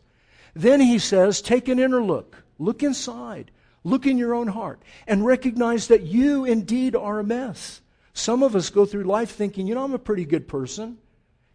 Then 0.54 0.80
He 0.80 0.98
says, 0.98 1.42
Take 1.42 1.68
an 1.68 1.78
inner 1.78 2.02
look. 2.02 2.41
Look 2.62 2.82
inside. 2.82 3.50
Look 3.84 4.06
in 4.06 4.16
your 4.16 4.34
own 4.34 4.48
heart 4.48 4.80
and 5.06 5.26
recognize 5.26 5.88
that 5.88 6.02
you 6.02 6.44
indeed 6.44 6.94
are 6.94 7.18
a 7.18 7.24
mess. 7.24 7.80
Some 8.14 8.42
of 8.42 8.54
us 8.54 8.70
go 8.70 8.86
through 8.86 9.04
life 9.04 9.30
thinking, 9.32 9.66
you 9.66 9.74
know, 9.74 9.84
I'm 9.84 9.94
a 9.94 9.98
pretty 9.98 10.24
good 10.24 10.46
person. 10.46 10.98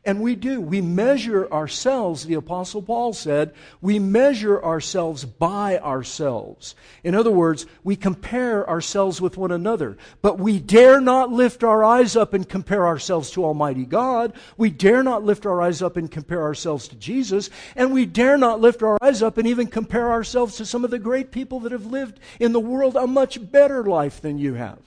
And 0.07 0.21
we 0.21 0.35
do. 0.35 0.61
We 0.61 0.79
measure 0.79 1.51
ourselves, 1.51 2.25
the 2.25 2.35
Apostle 2.35 2.81
Paul 2.81 3.11
said, 3.11 3.53
we 3.81 3.99
measure 3.99 4.63
ourselves 4.63 5.25
by 5.25 5.79
ourselves. 5.79 6.75
In 7.03 7.13
other 7.13 7.29
words, 7.29 7.65
we 7.83 7.97
compare 7.97 8.67
ourselves 8.69 9.19
with 9.19 9.35
one 9.35 9.51
another. 9.51 9.97
But 10.21 10.39
we 10.39 10.59
dare 10.59 11.01
not 11.01 11.33
lift 11.33 11.61
our 11.61 11.83
eyes 11.83 12.15
up 12.15 12.33
and 12.33 12.47
compare 12.47 12.87
ourselves 12.87 13.31
to 13.31 13.43
Almighty 13.43 13.83
God. 13.83 14.31
We 14.55 14.69
dare 14.69 15.03
not 15.03 15.25
lift 15.25 15.45
our 15.45 15.61
eyes 15.61 15.81
up 15.81 15.97
and 15.97 16.09
compare 16.09 16.41
ourselves 16.41 16.87
to 16.87 16.95
Jesus. 16.95 17.49
And 17.75 17.91
we 17.91 18.05
dare 18.05 18.37
not 18.37 18.61
lift 18.61 18.83
our 18.83 18.97
eyes 19.01 19.21
up 19.21 19.37
and 19.37 19.45
even 19.45 19.67
compare 19.67 20.09
ourselves 20.09 20.55
to 20.55 20.65
some 20.65 20.85
of 20.85 20.89
the 20.89 20.99
great 20.99 21.31
people 21.31 21.59
that 21.59 21.73
have 21.73 21.85
lived 21.85 22.21
in 22.39 22.53
the 22.53 22.61
world 22.61 22.95
a 22.95 23.07
much 23.07 23.51
better 23.51 23.83
life 23.83 24.21
than 24.21 24.37
you 24.37 24.53
have. 24.53 24.79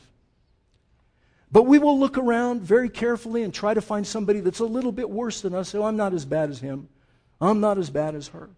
But 1.52 1.64
we 1.64 1.78
will 1.78 1.98
look 1.98 2.16
around 2.16 2.62
very 2.62 2.88
carefully 2.88 3.42
and 3.42 3.52
try 3.52 3.74
to 3.74 3.80
find 3.80 4.06
somebody 4.06 4.40
that's 4.40 4.60
a 4.60 4.64
little 4.64 4.92
bit 4.92 5.10
worse 5.10 5.40
than 5.40 5.54
us. 5.54 5.70
So 5.70 5.84
I'm 5.84 5.96
not 5.96 6.14
as 6.14 6.24
bad 6.24 6.50
as 6.50 6.60
him. 6.60 6.88
I'm 7.40 7.60
not 7.60 7.78
as 7.78 7.90
bad 7.90 8.14
as 8.14 8.28
her. 8.28 8.50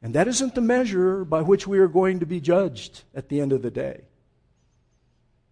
And 0.00 0.14
that 0.14 0.28
isn't 0.28 0.54
the 0.54 0.60
measure 0.60 1.24
by 1.24 1.42
which 1.42 1.66
we 1.66 1.78
are 1.80 1.88
going 1.88 2.20
to 2.20 2.26
be 2.26 2.40
judged 2.40 3.02
at 3.14 3.28
the 3.28 3.40
end 3.40 3.52
of 3.52 3.62
the 3.62 3.70
day. 3.70 4.02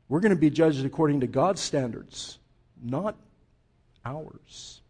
We're 0.09 0.21
going 0.21 0.31
to 0.31 0.37
be 0.37 0.51
judged 0.51 0.85
according 0.85 1.21
to 1.21 1.27
God's 1.27 1.61
standards, 1.61 2.39
not 2.81 3.17
ours. 4.05 4.81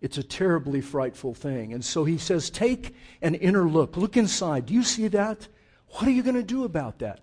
It's 0.00 0.18
a 0.18 0.22
terribly 0.22 0.80
frightful 0.80 1.34
thing. 1.34 1.72
And 1.72 1.84
so 1.84 2.04
he 2.04 2.18
says, 2.18 2.50
Take 2.50 2.94
an 3.22 3.36
inner 3.36 3.68
look. 3.68 3.96
Look 3.96 4.16
inside. 4.16 4.66
Do 4.66 4.74
you 4.74 4.82
see 4.82 5.08
that? 5.08 5.46
What 5.90 6.08
are 6.08 6.10
you 6.12 6.22
going 6.22 6.36
to 6.36 6.42
do 6.42 6.64
about 6.64 6.98
that? 6.98 7.20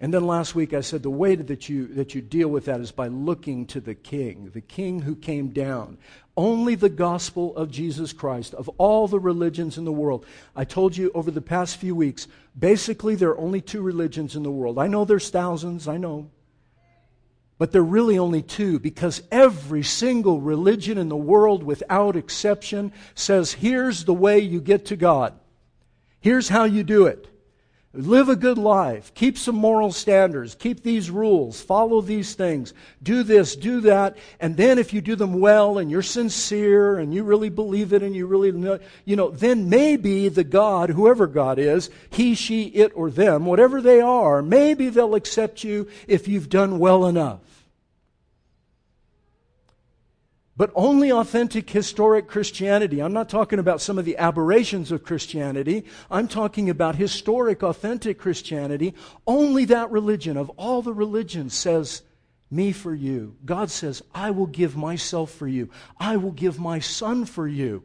And 0.00 0.12
then 0.12 0.26
last 0.26 0.54
week 0.54 0.74
I 0.74 0.80
said 0.80 1.02
the 1.02 1.10
way 1.10 1.36
that 1.36 1.68
you, 1.68 1.86
that 1.88 2.14
you 2.14 2.20
deal 2.20 2.48
with 2.48 2.64
that 2.64 2.80
is 2.80 2.90
by 2.90 3.06
looking 3.06 3.66
to 3.66 3.80
the 3.80 3.94
King, 3.94 4.50
the 4.52 4.60
King 4.60 5.02
who 5.02 5.14
came 5.14 5.48
down. 5.48 5.98
Only 6.36 6.74
the 6.74 6.88
gospel 6.88 7.56
of 7.56 7.70
Jesus 7.70 8.12
Christ, 8.12 8.54
of 8.54 8.68
all 8.70 9.06
the 9.06 9.20
religions 9.20 9.78
in 9.78 9.84
the 9.84 9.92
world. 9.92 10.26
I 10.56 10.64
told 10.64 10.96
you 10.96 11.12
over 11.14 11.30
the 11.30 11.40
past 11.40 11.76
few 11.76 11.94
weeks, 11.94 12.26
basically 12.58 13.14
there 13.14 13.30
are 13.30 13.38
only 13.38 13.60
two 13.60 13.82
religions 13.82 14.34
in 14.34 14.42
the 14.42 14.50
world. 14.50 14.78
I 14.78 14.88
know 14.88 15.04
there's 15.04 15.30
thousands, 15.30 15.86
I 15.86 15.96
know. 15.96 16.28
But 17.56 17.70
there 17.70 17.82
are 17.82 17.84
really 17.84 18.18
only 18.18 18.42
two 18.42 18.80
because 18.80 19.22
every 19.30 19.84
single 19.84 20.40
religion 20.40 20.98
in 20.98 21.08
the 21.08 21.16
world, 21.16 21.62
without 21.62 22.16
exception, 22.16 22.92
says 23.14 23.52
here's 23.52 24.04
the 24.04 24.12
way 24.12 24.40
you 24.40 24.60
get 24.60 24.86
to 24.86 24.96
God. 24.96 25.34
Here's 26.20 26.48
how 26.48 26.64
you 26.64 26.82
do 26.82 27.06
it. 27.06 27.28
Live 27.96 28.28
a 28.28 28.34
good 28.34 28.58
life. 28.58 29.14
Keep 29.14 29.38
some 29.38 29.54
moral 29.54 29.92
standards. 29.92 30.56
Keep 30.56 30.82
these 30.82 31.10
rules. 31.10 31.60
Follow 31.60 32.00
these 32.00 32.34
things. 32.34 32.74
Do 33.04 33.22
this, 33.22 33.54
do 33.54 33.82
that. 33.82 34.16
And 34.40 34.56
then 34.56 34.80
if 34.80 34.92
you 34.92 35.00
do 35.00 35.14
them 35.14 35.38
well 35.38 35.78
and 35.78 35.88
you're 35.88 36.02
sincere 36.02 36.98
and 36.98 37.14
you 37.14 37.22
really 37.22 37.50
believe 37.50 37.92
it 37.92 38.02
and 38.02 38.14
you 38.14 38.26
really 38.26 38.50
know, 38.50 38.80
you 39.04 39.14
know, 39.14 39.30
then 39.30 39.68
maybe 39.68 40.28
the 40.28 40.42
God, 40.42 40.90
whoever 40.90 41.28
God 41.28 41.60
is, 41.60 41.88
he, 42.10 42.34
she, 42.34 42.64
it, 42.64 42.90
or 42.96 43.10
them, 43.10 43.46
whatever 43.46 43.80
they 43.80 44.00
are, 44.00 44.42
maybe 44.42 44.88
they'll 44.88 45.14
accept 45.14 45.62
you 45.62 45.88
if 46.08 46.26
you've 46.26 46.48
done 46.48 46.80
well 46.80 47.06
enough. 47.06 47.53
But 50.56 50.70
only 50.76 51.10
authentic 51.10 51.68
historic 51.68 52.28
Christianity. 52.28 53.00
I'm 53.00 53.12
not 53.12 53.28
talking 53.28 53.58
about 53.58 53.80
some 53.80 53.98
of 53.98 54.04
the 54.04 54.16
aberrations 54.18 54.92
of 54.92 55.02
Christianity. 55.02 55.84
I'm 56.10 56.28
talking 56.28 56.70
about 56.70 56.94
historic, 56.94 57.62
authentic 57.64 58.18
Christianity. 58.18 58.94
Only 59.26 59.64
that 59.64 59.90
religion 59.90 60.36
of 60.36 60.50
all 60.50 60.80
the 60.80 60.92
religions 60.92 61.54
says, 61.54 62.02
Me 62.52 62.70
for 62.70 62.94
you. 62.94 63.36
God 63.44 63.70
says, 63.70 64.00
I 64.14 64.30
will 64.30 64.46
give 64.46 64.76
myself 64.76 65.32
for 65.32 65.48
you. 65.48 65.70
I 65.98 66.18
will 66.18 66.30
give 66.30 66.60
my 66.60 66.78
son 66.78 67.24
for 67.24 67.48
you. 67.48 67.82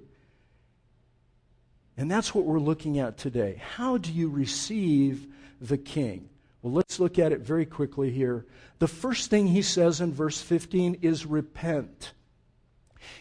And 1.98 2.10
that's 2.10 2.36
what 2.36 2.46
we're 2.46 2.60
looking 2.60 3.00
at 3.00 3.18
today. 3.18 3.62
How 3.76 3.98
do 3.98 4.12
you 4.12 4.30
receive 4.30 5.26
the 5.60 5.78
king? 5.78 6.30
Well, 6.62 6.74
let's 6.74 7.00
look 7.00 7.18
at 7.18 7.32
it 7.32 7.42
very 7.42 7.66
quickly 7.66 8.12
here. 8.12 8.46
The 8.78 8.88
first 8.88 9.32
thing 9.32 9.48
he 9.48 9.64
says 9.64 10.02
in 10.02 10.14
verse 10.14 10.40
15 10.40 11.00
is 11.02 11.26
repent. 11.26 12.14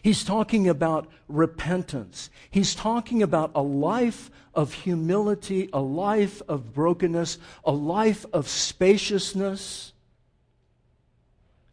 He's 0.02 0.24
talking 0.24 0.68
about 0.68 1.08
repentance. 1.28 2.30
He's 2.50 2.74
talking 2.74 3.22
about 3.22 3.52
a 3.54 3.62
life 3.62 4.30
of 4.54 4.72
humility, 4.72 5.68
a 5.72 5.80
life 5.80 6.42
of 6.48 6.72
brokenness, 6.74 7.38
a 7.64 7.72
life 7.72 8.24
of 8.32 8.48
spaciousness 8.48 9.92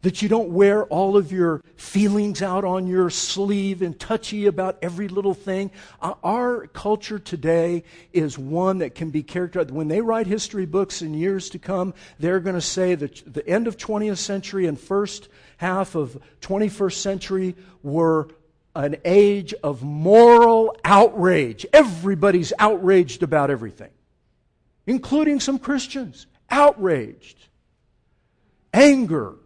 that 0.06 0.22
you 0.22 0.28
don't 0.28 0.50
wear 0.50 0.84
all 0.84 1.16
of 1.16 1.32
your 1.32 1.60
feelings 1.74 2.40
out 2.40 2.64
on 2.64 2.86
your 2.86 3.10
sleeve 3.10 3.82
and 3.82 3.98
touchy 3.98 4.46
about 4.46 4.78
every 4.80 5.08
little 5.08 5.34
thing. 5.34 5.68
Uh, 6.00 6.14
our 6.22 6.68
culture 6.68 7.18
today 7.18 7.82
is 8.12 8.38
one 8.38 8.78
that 8.78 8.94
can 8.94 9.10
be 9.10 9.24
characterized. 9.24 9.72
When 9.72 9.88
they 9.88 10.00
write 10.00 10.28
history 10.28 10.64
books 10.64 11.02
in 11.02 11.12
years 11.12 11.50
to 11.50 11.58
come, 11.58 11.92
they're 12.20 12.38
going 12.38 12.54
to 12.54 12.60
say 12.60 12.94
that 12.94 13.34
the 13.34 13.44
end 13.48 13.66
of 13.66 13.76
20th 13.76 14.18
century 14.18 14.66
and 14.66 14.78
first 14.78 15.28
half 15.56 15.94
of 15.94 16.20
21st 16.40 16.94
century 16.94 17.56
were 17.82 18.28
an 18.74 18.96
age 19.04 19.54
of 19.62 19.82
moral 19.82 20.76
outrage. 20.84 21.64
Everybody's 21.72 22.52
outraged 22.58 23.22
about 23.22 23.50
everything, 23.50 23.90
including 24.86 25.40
some 25.40 25.58
Christians. 25.58 26.26
Outraged. 26.50 27.36
Anger 28.72 29.36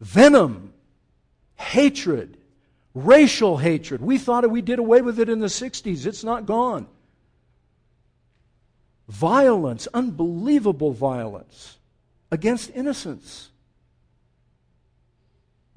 venom, 0.00 0.72
hatred, 1.56 2.36
racial 2.94 3.56
hatred. 3.56 4.00
We 4.00 4.18
thought 4.18 4.48
we 4.50 4.62
did 4.62 4.78
away 4.78 5.02
with 5.02 5.18
it 5.18 5.28
in 5.28 5.40
the 5.40 5.46
60s. 5.46 6.06
It's 6.06 6.24
not 6.24 6.46
gone. 6.46 6.86
Violence, 9.08 9.88
unbelievable 9.94 10.92
violence 10.92 11.78
against 12.30 12.70
innocence. 12.74 13.50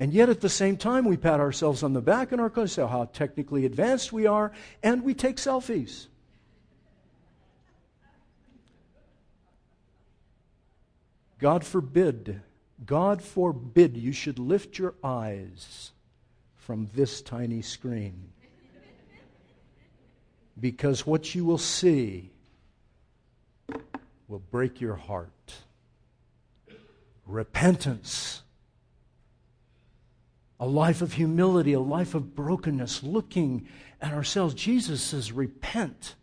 And 0.02 0.14
yet, 0.14 0.30
at 0.30 0.42
the 0.42 0.50
same 0.50 0.78
time, 0.78 1.06
we 1.06 1.16
pat 1.16 1.40
ourselves 1.40 1.84
on 1.84 1.94
the 1.94 2.02
back 2.02 2.32
and 2.32 2.42
our 2.42 2.68
say 2.68 2.82
how 2.82 3.08
technically 3.14 3.66
advanced 3.66 4.12
we 4.12 4.26
are, 4.26 4.52
and 4.82 5.04
we 5.04 5.14
take 5.14 5.38
selfies. 5.38 6.08
God 11.38 11.64
forbid 11.64 12.42
God 12.84 13.22
forbid 13.22 13.96
you 13.96 14.12
should 14.12 14.40
lift 14.40 14.80
your 14.80 14.96
eyes 15.04 15.92
from 16.56 16.90
this 16.96 17.22
tiny 17.22 17.62
screen. 17.62 18.32
Because 20.60 21.06
what 21.06 21.36
you 21.36 21.46
will 21.46 21.58
see 21.58 22.32
will 24.28 24.42
break 24.50 24.82
your 24.82 24.96
heart. 24.96 25.54
Repentance. 27.28 28.42
A 30.62 30.66
life 30.66 31.02
of 31.02 31.14
humility, 31.14 31.74
a 31.74 31.80
life 31.80 32.16
of 32.16 32.36
brokenness, 32.36 33.02
looking 33.02 33.68
at 34.00 34.14
ourselves. 34.14 34.54
Jesus 34.54 35.02
says, 35.02 35.32
Repent. 35.32 36.16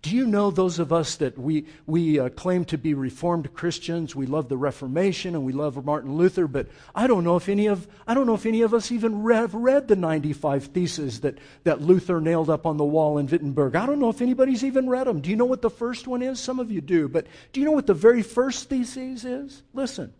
Do 0.00 0.14
you 0.14 0.26
know 0.26 0.50
those 0.50 0.78
of 0.78 0.92
us 0.92 1.16
that 1.16 1.36
we, 1.36 1.66
we 1.86 2.20
uh, 2.20 2.28
claim 2.28 2.64
to 2.66 2.78
be 2.78 2.94
Reformed 2.94 3.52
Christians? 3.52 4.14
We 4.14 4.26
love 4.26 4.48
the 4.48 4.56
Reformation 4.56 5.34
and 5.34 5.44
we 5.44 5.52
love 5.52 5.84
Martin 5.84 6.16
Luther, 6.16 6.46
but 6.46 6.68
I 6.94 7.08
don't 7.08 7.24
know 7.24 7.36
if 7.36 7.48
any 7.48 7.66
of, 7.66 7.88
I 8.06 8.14
don't 8.14 8.26
know 8.26 8.34
if 8.34 8.46
any 8.46 8.62
of 8.62 8.74
us 8.74 8.92
even 8.92 9.22
read, 9.22 9.50
read 9.52 9.88
the 9.88 9.96
95 9.96 10.66
Theses 10.66 11.20
that, 11.20 11.38
that 11.64 11.80
Luther 11.80 12.20
nailed 12.20 12.48
up 12.48 12.64
on 12.64 12.76
the 12.76 12.84
wall 12.84 13.18
in 13.18 13.26
Wittenberg. 13.26 13.74
I 13.74 13.86
don't 13.86 13.98
know 13.98 14.08
if 14.08 14.22
anybody's 14.22 14.62
even 14.62 14.88
read 14.88 15.08
them. 15.08 15.20
Do 15.20 15.30
you 15.30 15.36
know 15.36 15.44
what 15.44 15.62
the 15.62 15.70
first 15.70 16.06
one 16.06 16.22
is? 16.22 16.38
Some 16.38 16.60
of 16.60 16.70
you 16.70 16.80
do, 16.80 17.08
but 17.08 17.26
do 17.52 17.58
you 17.60 17.66
know 17.66 17.72
what 17.72 17.86
the 17.86 17.94
very 17.94 18.22
first 18.22 18.68
thesis 18.68 19.24
is? 19.24 19.62
Listen. 19.72 20.12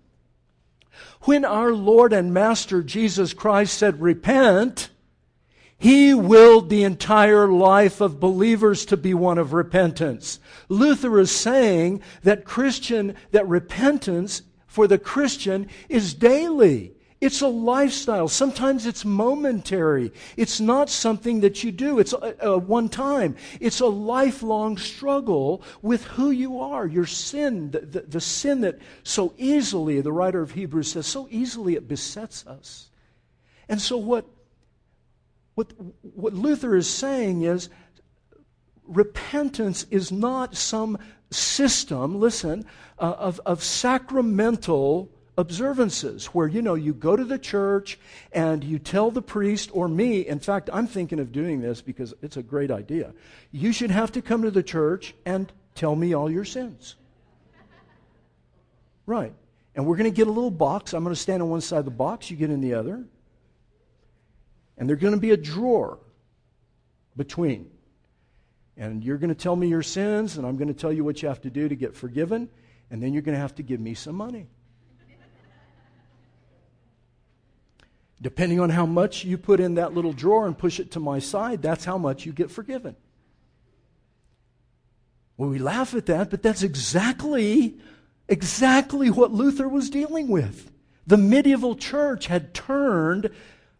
When 1.22 1.44
our 1.44 1.72
Lord 1.72 2.12
and 2.12 2.32
Master 2.32 2.82
Jesus 2.82 3.34
Christ 3.34 3.76
said, 3.76 4.00
Repent, 4.00 4.90
he 5.78 6.12
willed 6.12 6.68
the 6.68 6.82
entire 6.82 7.46
life 7.46 8.00
of 8.00 8.18
believers 8.18 8.84
to 8.86 8.96
be 8.96 9.14
one 9.14 9.38
of 9.38 9.52
repentance. 9.52 10.40
Luther 10.68 11.20
is 11.20 11.30
saying 11.30 12.02
that 12.24 12.44
Christian, 12.44 13.14
that 13.30 13.46
repentance 13.46 14.42
for 14.66 14.88
the 14.88 14.98
Christian 14.98 15.68
is 15.88 16.14
daily. 16.14 16.94
It's 17.20 17.40
a 17.40 17.48
lifestyle. 17.48 18.28
Sometimes 18.28 18.86
it's 18.86 19.04
momentary. 19.04 20.12
It's 20.36 20.60
not 20.60 20.88
something 20.88 21.40
that 21.40 21.64
you 21.64 21.72
do. 21.72 21.98
It's 21.98 22.12
a, 22.12 22.36
a, 22.40 22.58
one 22.58 22.88
time. 22.88 23.36
It's 23.60 23.80
a 23.80 23.86
lifelong 23.86 24.76
struggle 24.76 25.62
with 25.82 26.04
who 26.04 26.30
you 26.30 26.60
are, 26.60 26.86
your 26.86 27.06
sin, 27.06 27.72
the, 27.72 27.80
the, 27.80 28.00
the 28.02 28.20
sin 28.20 28.60
that 28.60 28.78
so 29.02 29.34
easily, 29.36 30.00
the 30.00 30.12
writer 30.12 30.40
of 30.40 30.52
Hebrews 30.52 30.92
says, 30.92 31.06
so 31.06 31.26
easily 31.30 31.74
it 31.74 31.88
besets 31.88 32.46
us. 32.46 32.90
And 33.68 33.80
so 33.80 33.96
what 33.96 34.26
what, 35.58 35.72
what 36.02 36.34
Luther 36.34 36.76
is 36.76 36.88
saying 36.88 37.42
is 37.42 37.68
repentance 38.86 39.86
is 39.90 40.12
not 40.12 40.56
some 40.56 40.98
system, 41.32 42.20
listen, 42.20 42.64
uh, 42.96 43.14
of, 43.18 43.40
of 43.44 43.64
sacramental 43.64 45.10
observances 45.38 46.26
where, 46.26 46.48
you 46.48 46.60
know, 46.60 46.74
you 46.74 46.92
go 46.92 47.14
to 47.14 47.24
the 47.24 47.38
church 47.38 47.96
and 48.32 48.64
you 48.64 48.78
tell 48.78 49.12
the 49.12 49.22
priest 49.22 49.70
or 49.72 49.88
me, 49.88 50.26
in 50.26 50.40
fact, 50.40 50.68
I'm 50.72 50.88
thinking 50.88 51.20
of 51.20 51.30
doing 51.30 51.60
this 51.60 51.80
because 51.80 52.12
it's 52.20 52.36
a 52.36 52.42
great 52.42 52.72
idea. 52.72 53.14
You 53.52 53.72
should 53.72 53.92
have 53.92 54.12
to 54.12 54.20
come 54.20 54.42
to 54.42 54.50
the 54.50 54.64
church 54.64 55.14
and 55.24 55.50
tell 55.76 55.94
me 55.94 56.12
all 56.12 56.28
your 56.28 56.44
sins. 56.44 56.96
Right. 59.06 59.32
And 59.76 59.86
we're 59.86 59.96
going 59.96 60.10
to 60.10 60.16
get 60.16 60.26
a 60.26 60.32
little 60.32 60.50
box. 60.50 60.92
I'm 60.92 61.04
going 61.04 61.14
to 61.14 61.20
stand 61.20 61.40
on 61.40 61.48
one 61.48 61.60
side 61.60 61.78
of 61.78 61.84
the 61.84 61.92
box, 61.92 62.30
you 62.30 62.36
get 62.36 62.50
in 62.50 62.60
the 62.60 62.74
other. 62.74 63.04
And 64.76 64.88
there's 64.88 65.00
going 65.00 65.14
to 65.14 65.20
be 65.20 65.30
a 65.30 65.36
drawer 65.36 65.98
between. 67.16 67.70
And 68.76 69.04
you're 69.04 69.18
going 69.18 69.30
to 69.30 69.36
tell 69.36 69.54
me 69.54 69.68
your 69.68 69.82
sins, 69.82 70.36
and 70.36 70.46
I'm 70.46 70.56
going 70.56 70.68
to 70.68 70.74
tell 70.74 70.92
you 70.92 71.04
what 71.04 71.22
you 71.22 71.28
have 71.28 71.40
to 71.42 71.50
do 71.50 71.68
to 71.68 71.76
get 71.76 71.94
forgiven, 71.94 72.48
and 72.90 73.00
then 73.00 73.12
you're 73.12 73.22
going 73.22 73.34
to 73.34 73.40
have 73.40 73.54
to 73.56 73.62
give 73.62 73.80
me 73.80 73.94
some 73.94 74.16
money. 74.16 74.48
Depending 78.20 78.58
on 78.58 78.70
how 78.70 78.84
much 78.84 79.24
you 79.24 79.38
put 79.38 79.60
in 79.60 79.74
that 79.74 79.94
little 79.94 80.12
drawer 80.12 80.46
and 80.46 80.58
push 80.58 80.80
it 80.80 80.90
to 80.92 81.00
my 81.00 81.18
side, 81.20 81.62
that's 81.62 81.84
how 81.84 81.98
much 81.98 82.26
you 82.26 82.32
get 82.32 82.50
forgiven. 82.50 82.96
Well, 85.36 85.50
we 85.50 85.58
laugh 85.60 85.94
at 85.94 86.06
that, 86.06 86.30
but 86.30 86.42
that's 86.42 86.64
exactly, 86.64 87.78
exactly 88.28 89.08
what 89.08 89.32
Luther 89.32 89.68
was 89.68 89.88
dealing 89.88 90.26
with. 90.26 90.72
The 91.06 91.16
medieval 91.16 91.76
church 91.76 92.26
had 92.26 92.52
turned 92.54 93.30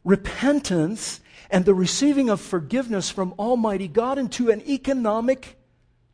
repentance 0.05 1.21
and 1.51 1.65
the 1.65 1.75
receiving 1.75 2.31
of 2.31 2.41
forgiveness 2.41 3.11
from 3.11 3.35
Almighty 3.39 3.89
God 3.89 4.19
into 4.19 4.51
an 4.51 4.63
economic 4.69 5.59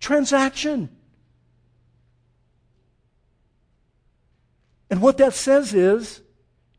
transaction. 0.01 0.89
And 4.89 5.03
what 5.03 5.19
that 5.19 5.35
says 5.35 5.75
is, 5.75 6.23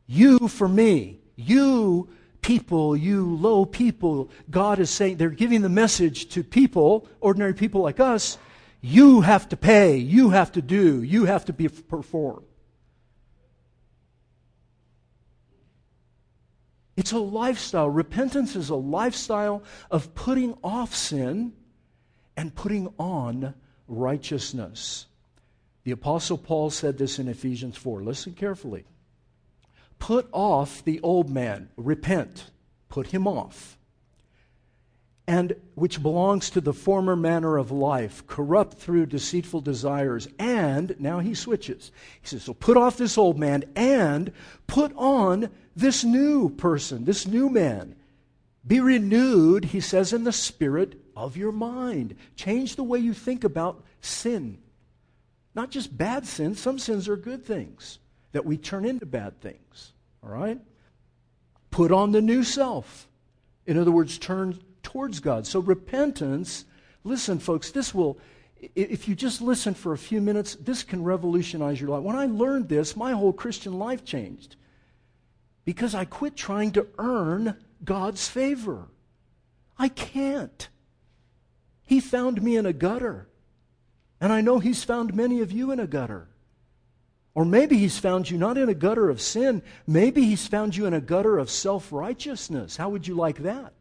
you 0.07 0.47
for 0.47 0.67
me, 0.67 1.19
you 1.35 2.09
people, 2.41 2.95
you 2.95 3.35
low 3.35 3.65
people, 3.65 4.29
God 4.49 4.79
is 4.79 4.89
saying, 4.89 5.17
they're 5.17 5.29
giving 5.29 5.61
the 5.61 5.69
message 5.69 6.29
to 6.29 6.43
people, 6.43 7.07
ordinary 7.19 7.53
people 7.53 7.81
like 7.81 7.99
us, 7.99 8.37
you 8.81 9.21
have 9.21 9.49
to 9.49 9.57
pay, 9.57 9.97
you 9.97 10.29
have 10.29 10.51
to 10.51 10.61
do, 10.61 11.01
you 11.01 11.25
have 11.25 11.45
to 11.45 11.53
be 11.53 11.67
perform. 11.67 12.43
It's 16.95 17.11
a 17.11 17.19
lifestyle. 17.19 17.89
Repentance 17.89 18.55
is 18.55 18.69
a 18.69 18.75
lifestyle 18.75 19.63
of 19.91 20.13
putting 20.15 20.55
off 20.63 20.93
sin 20.95 21.53
and 22.37 22.53
putting 22.53 22.93
on 22.97 23.53
righteousness. 23.87 25.07
The 25.83 25.91
Apostle 25.91 26.37
Paul 26.37 26.69
said 26.69 26.97
this 26.97 27.19
in 27.19 27.27
Ephesians 27.27 27.77
4. 27.77 28.03
Listen 28.03 28.33
carefully. 28.33 28.85
Put 29.99 30.27
off 30.31 30.83
the 30.83 30.99
old 31.01 31.29
man, 31.29 31.69
repent, 31.77 32.51
put 32.89 33.07
him 33.07 33.27
off, 33.27 33.77
and 35.27 35.55
which 35.73 36.03
belongs 36.03 36.51
to 36.51 36.61
the 36.61 36.73
former 36.73 37.15
manner 37.15 37.57
of 37.57 37.71
life, 37.71 38.25
corrupt 38.27 38.77
through 38.77 39.07
deceitful 39.07 39.61
desires. 39.61 40.27
And 40.37 40.95
now 40.99 41.19
he 41.19 41.33
switches. 41.33 41.91
He 42.21 42.27
says, 42.27 42.43
So 42.43 42.53
put 42.53 42.77
off 42.77 42.97
this 42.97 43.17
old 43.17 43.39
man 43.39 43.63
and 43.75 44.31
put 44.67 44.93
on 44.95 45.49
this 45.75 46.03
new 46.03 46.49
person, 46.49 47.05
this 47.05 47.25
new 47.25 47.49
man. 47.49 47.95
Be 48.67 48.79
renewed, 48.79 49.65
he 49.65 49.79
says, 49.79 50.13
in 50.13 50.23
the 50.23 50.31
spirit 50.31 50.99
of 51.15 51.37
your 51.37 51.51
mind. 51.51 52.15
Change 52.35 52.75
the 52.75 52.83
way 52.83 52.99
you 52.99 53.13
think 53.13 53.43
about 53.43 53.83
sin. 54.01 54.59
Not 55.55 55.71
just 55.71 55.97
bad 55.97 56.27
sins, 56.27 56.59
some 56.59 56.77
sins 56.77 57.07
are 57.07 57.17
good 57.17 57.45
things 57.45 57.99
that 58.35 58.45
we 58.45 58.55
turn 58.55 58.85
into 58.85 59.05
bad 59.05 59.41
things. 59.41 59.91
All 60.23 60.29
right? 60.29 60.59
Put 61.71 61.91
on 61.91 62.11
the 62.11 62.21
new 62.21 62.43
self. 62.43 63.07
In 63.65 63.77
other 63.77 63.91
words, 63.91 64.17
turn 64.17 64.59
towards 64.83 65.19
God. 65.19 65.45
So 65.45 65.59
repentance 65.59 66.65
Listen, 67.05 67.37
folks, 67.37 67.69
this 67.69 67.93
will, 67.93 68.17
if 68.75 69.07
you 69.07 69.15
just 69.15 69.39
listen 69.39 69.75
for 69.75 69.93
a 69.93 69.97
few 69.97 70.19
minutes, 70.19 70.55
this 70.55 70.81
can 70.81 71.03
revolutionize 71.03 71.79
your 71.79 71.91
life. 71.91 72.01
When 72.01 72.15
I 72.15 72.25
learned 72.25 72.67
this, 72.67 72.97
my 72.97 73.11
whole 73.11 73.31
Christian 73.31 73.77
life 73.77 74.03
changed 74.03 74.55
because 75.65 75.93
I 75.93 76.03
quit 76.03 76.35
trying 76.35 76.71
to 76.71 76.87
earn 76.97 77.57
God's 77.83 78.27
favor. 78.27 78.87
I 79.77 79.87
can't. 79.87 80.67
He 81.83 81.99
found 81.99 82.41
me 82.41 82.57
in 82.57 82.65
a 82.65 82.73
gutter. 82.73 83.27
And 84.19 84.33
I 84.33 84.41
know 84.41 84.57
He's 84.57 84.83
found 84.83 85.13
many 85.13 85.41
of 85.41 85.51
you 85.51 85.69
in 85.69 85.79
a 85.79 85.85
gutter. 85.85 86.27
Or 87.35 87.45
maybe 87.45 87.77
He's 87.77 87.99
found 87.99 88.31
you 88.31 88.39
not 88.39 88.57
in 88.57 88.69
a 88.69 88.73
gutter 88.73 89.09
of 89.09 89.21
sin, 89.21 89.61
maybe 89.85 90.23
He's 90.23 90.47
found 90.47 90.75
you 90.75 90.87
in 90.87 90.95
a 90.95 91.01
gutter 91.01 91.37
of 91.37 91.51
self 91.51 91.91
righteousness. 91.91 92.77
How 92.77 92.89
would 92.89 93.07
you 93.07 93.13
like 93.13 93.43
that? 93.43 93.74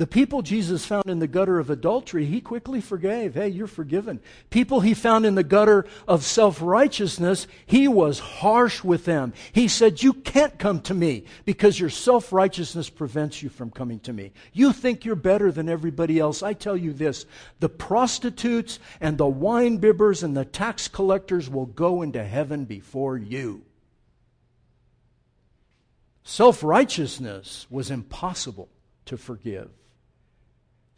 The 0.00 0.06
people 0.06 0.40
Jesus 0.40 0.86
found 0.86 1.10
in 1.10 1.18
the 1.18 1.26
gutter 1.26 1.58
of 1.58 1.68
adultery, 1.68 2.24
he 2.24 2.40
quickly 2.40 2.80
forgave. 2.80 3.34
Hey, 3.34 3.48
you're 3.48 3.66
forgiven. 3.66 4.18
People 4.48 4.80
he 4.80 4.94
found 4.94 5.26
in 5.26 5.34
the 5.34 5.44
gutter 5.44 5.84
of 6.08 6.24
self 6.24 6.62
righteousness, 6.62 7.46
he 7.66 7.86
was 7.86 8.18
harsh 8.18 8.82
with 8.82 9.04
them. 9.04 9.34
He 9.52 9.68
said, 9.68 10.02
You 10.02 10.14
can't 10.14 10.58
come 10.58 10.80
to 10.80 10.94
me 10.94 11.26
because 11.44 11.78
your 11.78 11.90
self 11.90 12.32
righteousness 12.32 12.88
prevents 12.88 13.42
you 13.42 13.50
from 13.50 13.70
coming 13.70 14.00
to 14.00 14.14
me. 14.14 14.32
You 14.54 14.72
think 14.72 15.04
you're 15.04 15.16
better 15.16 15.52
than 15.52 15.68
everybody 15.68 16.18
else. 16.18 16.42
I 16.42 16.54
tell 16.54 16.78
you 16.78 16.94
this 16.94 17.26
the 17.58 17.68
prostitutes 17.68 18.78
and 19.02 19.18
the 19.18 19.28
wine 19.28 19.78
bibbers 19.78 20.22
and 20.22 20.34
the 20.34 20.46
tax 20.46 20.88
collectors 20.88 21.50
will 21.50 21.66
go 21.66 22.00
into 22.00 22.24
heaven 22.24 22.64
before 22.64 23.18
you. 23.18 23.66
Self 26.24 26.64
righteousness 26.64 27.66
was 27.68 27.90
impossible 27.90 28.70
to 29.04 29.18
forgive. 29.18 29.68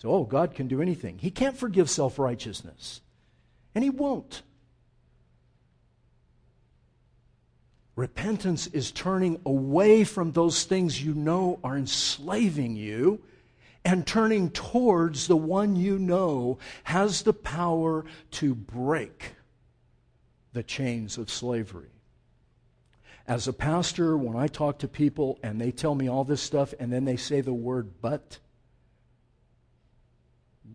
So, 0.02 0.10
oh, 0.10 0.24
God 0.24 0.56
can 0.56 0.66
do 0.66 0.82
anything. 0.82 1.18
He 1.18 1.30
can't 1.30 1.56
forgive 1.56 1.88
self 1.88 2.18
righteousness, 2.18 3.02
and 3.72 3.84
He 3.84 3.90
won't. 3.90 4.42
Repentance 7.94 8.66
is 8.66 8.90
turning 8.90 9.40
away 9.46 10.02
from 10.02 10.32
those 10.32 10.64
things 10.64 11.00
you 11.00 11.14
know 11.14 11.60
are 11.62 11.78
enslaving 11.78 12.74
you 12.74 13.22
and 13.84 14.04
turning 14.04 14.50
towards 14.50 15.28
the 15.28 15.36
one 15.36 15.76
you 15.76 16.00
know 16.00 16.58
has 16.82 17.22
the 17.22 17.32
power 17.32 18.04
to 18.32 18.56
break 18.56 19.36
the 20.52 20.64
chains 20.64 21.16
of 21.16 21.30
slavery. 21.30 21.92
As 23.28 23.46
a 23.46 23.52
pastor, 23.52 24.16
when 24.16 24.36
I 24.36 24.48
talk 24.48 24.80
to 24.80 24.88
people 24.88 25.38
and 25.44 25.60
they 25.60 25.70
tell 25.70 25.94
me 25.94 26.08
all 26.08 26.24
this 26.24 26.42
stuff 26.42 26.74
and 26.80 26.92
then 26.92 27.04
they 27.04 27.16
say 27.16 27.40
the 27.40 27.54
word 27.54 28.00
but, 28.00 28.40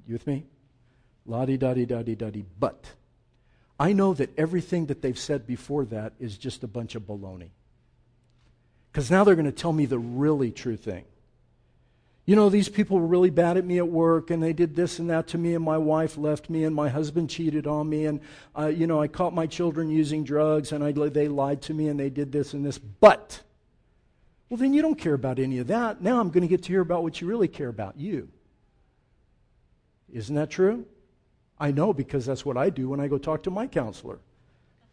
you 0.07 0.13
with 0.13 0.27
me? 0.27 0.45
La 1.25 1.45
di 1.45 1.57
da 1.57 1.73
di 1.73 1.85
da 1.85 2.01
di 2.01 2.15
da 2.15 2.29
di. 2.29 2.45
But 2.59 2.85
I 3.79 3.93
know 3.93 4.13
that 4.13 4.37
everything 4.37 4.87
that 4.87 5.01
they've 5.01 5.17
said 5.17 5.45
before 5.45 5.85
that 5.85 6.13
is 6.19 6.37
just 6.37 6.63
a 6.63 6.67
bunch 6.67 6.95
of 6.95 7.03
baloney. 7.03 7.49
Because 8.91 9.11
now 9.11 9.23
they're 9.23 9.35
going 9.35 9.45
to 9.45 9.51
tell 9.51 9.73
me 9.73 9.85
the 9.85 9.99
really 9.99 10.51
true 10.51 10.77
thing. 10.77 11.03
You 12.25 12.35
know, 12.35 12.49
these 12.49 12.67
people 12.67 12.99
were 12.99 13.07
really 13.07 13.29
bad 13.29 13.55
at 13.55 13.63
me 13.63 13.77
at 13.77 13.87
work, 13.87 14.31
and 14.31 14.43
they 14.43 14.51
did 14.51 14.75
this 14.75 14.99
and 14.99 15.09
that 15.09 15.27
to 15.27 15.37
me, 15.37 15.55
and 15.55 15.63
my 15.63 15.77
wife 15.77 16.17
left 16.17 16.49
me, 16.49 16.65
and 16.65 16.75
my 16.75 16.89
husband 16.89 17.29
cheated 17.29 17.67
on 17.67 17.87
me, 17.87 18.05
and, 18.05 18.19
uh, 18.57 18.67
you 18.67 18.85
know, 18.85 19.01
I 19.01 19.07
caught 19.07 19.33
my 19.33 19.47
children 19.47 19.89
using 19.89 20.25
drugs, 20.25 20.73
and 20.73 20.83
I, 20.83 20.91
they 20.91 21.29
lied 21.29 21.61
to 21.63 21.73
me, 21.73 21.87
and 21.87 21.97
they 21.97 22.09
did 22.09 22.33
this 22.33 22.53
and 22.53 22.65
this. 22.65 22.77
But, 22.77 23.41
well, 24.49 24.57
then 24.57 24.73
you 24.73 24.81
don't 24.81 24.97
care 24.97 25.13
about 25.13 25.39
any 25.39 25.59
of 25.59 25.67
that. 25.67 26.01
Now 26.01 26.19
I'm 26.19 26.29
going 26.29 26.41
to 26.41 26.49
get 26.49 26.63
to 26.63 26.69
hear 26.69 26.81
about 26.81 27.03
what 27.03 27.21
you 27.21 27.27
really 27.27 27.47
care 27.47 27.69
about 27.69 27.97
you. 27.97 28.27
Isn't 30.11 30.35
that 30.35 30.49
true? 30.49 30.85
I 31.59 31.71
know 31.71 31.93
because 31.93 32.25
that's 32.25 32.45
what 32.45 32.57
I 32.57 32.69
do 32.69 32.89
when 32.89 32.99
I 32.99 33.07
go 33.07 33.17
talk 33.17 33.43
to 33.43 33.51
my 33.51 33.67
counselor. 33.67 34.19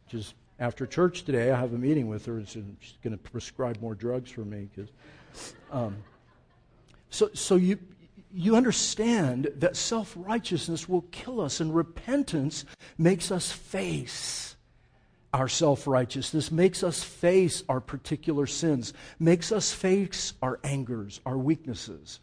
Just 0.09 0.35
after 0.59 0.87
church 0.87 1.25
today, 1.25 1.51
I 1.51 1.59
have 1.59 1.73
a 1.73 1.79
meeting 1.79 2.09
with 2.09 2.27
her, 2.27 2.39
and 2.39 2.49
she's 2.49 2.99
going 3.03 3.17
to 3.17 3.23
prescribe 3.31 3.81
more 3.81 3.95
drugs 3.95 4.31
for 4.31 4.45
me. 4.45 4.69
Cause, 4.75 4.89
um, 5.71 5.97
so, 7.11 7.31
so 7.35 7.57
you, 7.57 7.79
you 8.33 8.57
understand 8.57 9.51
that 9.57 9.77
self 9.77 10.15
righteousness 10.17 10.89
will 10.89 11.03
kill 11.11 11.41
us, 11.41 11.61
and 11.61 11.75
repentance 11.75 12.65
makes 12.99 13.31
us 13.31 13.53
face 13.53 14.57
our 15.33 15.49
self 15.49 15.87
righteousness, 15.87 16.51
makes 16.51 16.83
us 16.83 17.03
face 17.03 17.65
our 17.69 17.81
particular 17.81 18.47
sins, 18.47 18.95
makes 19.19 19.53
us 19.53 19.73
face 19.73 20.33
our 20.41 20.61
angers, 20.63 21.21
our 21.27 21.37
weaknesses, 21.37 22.21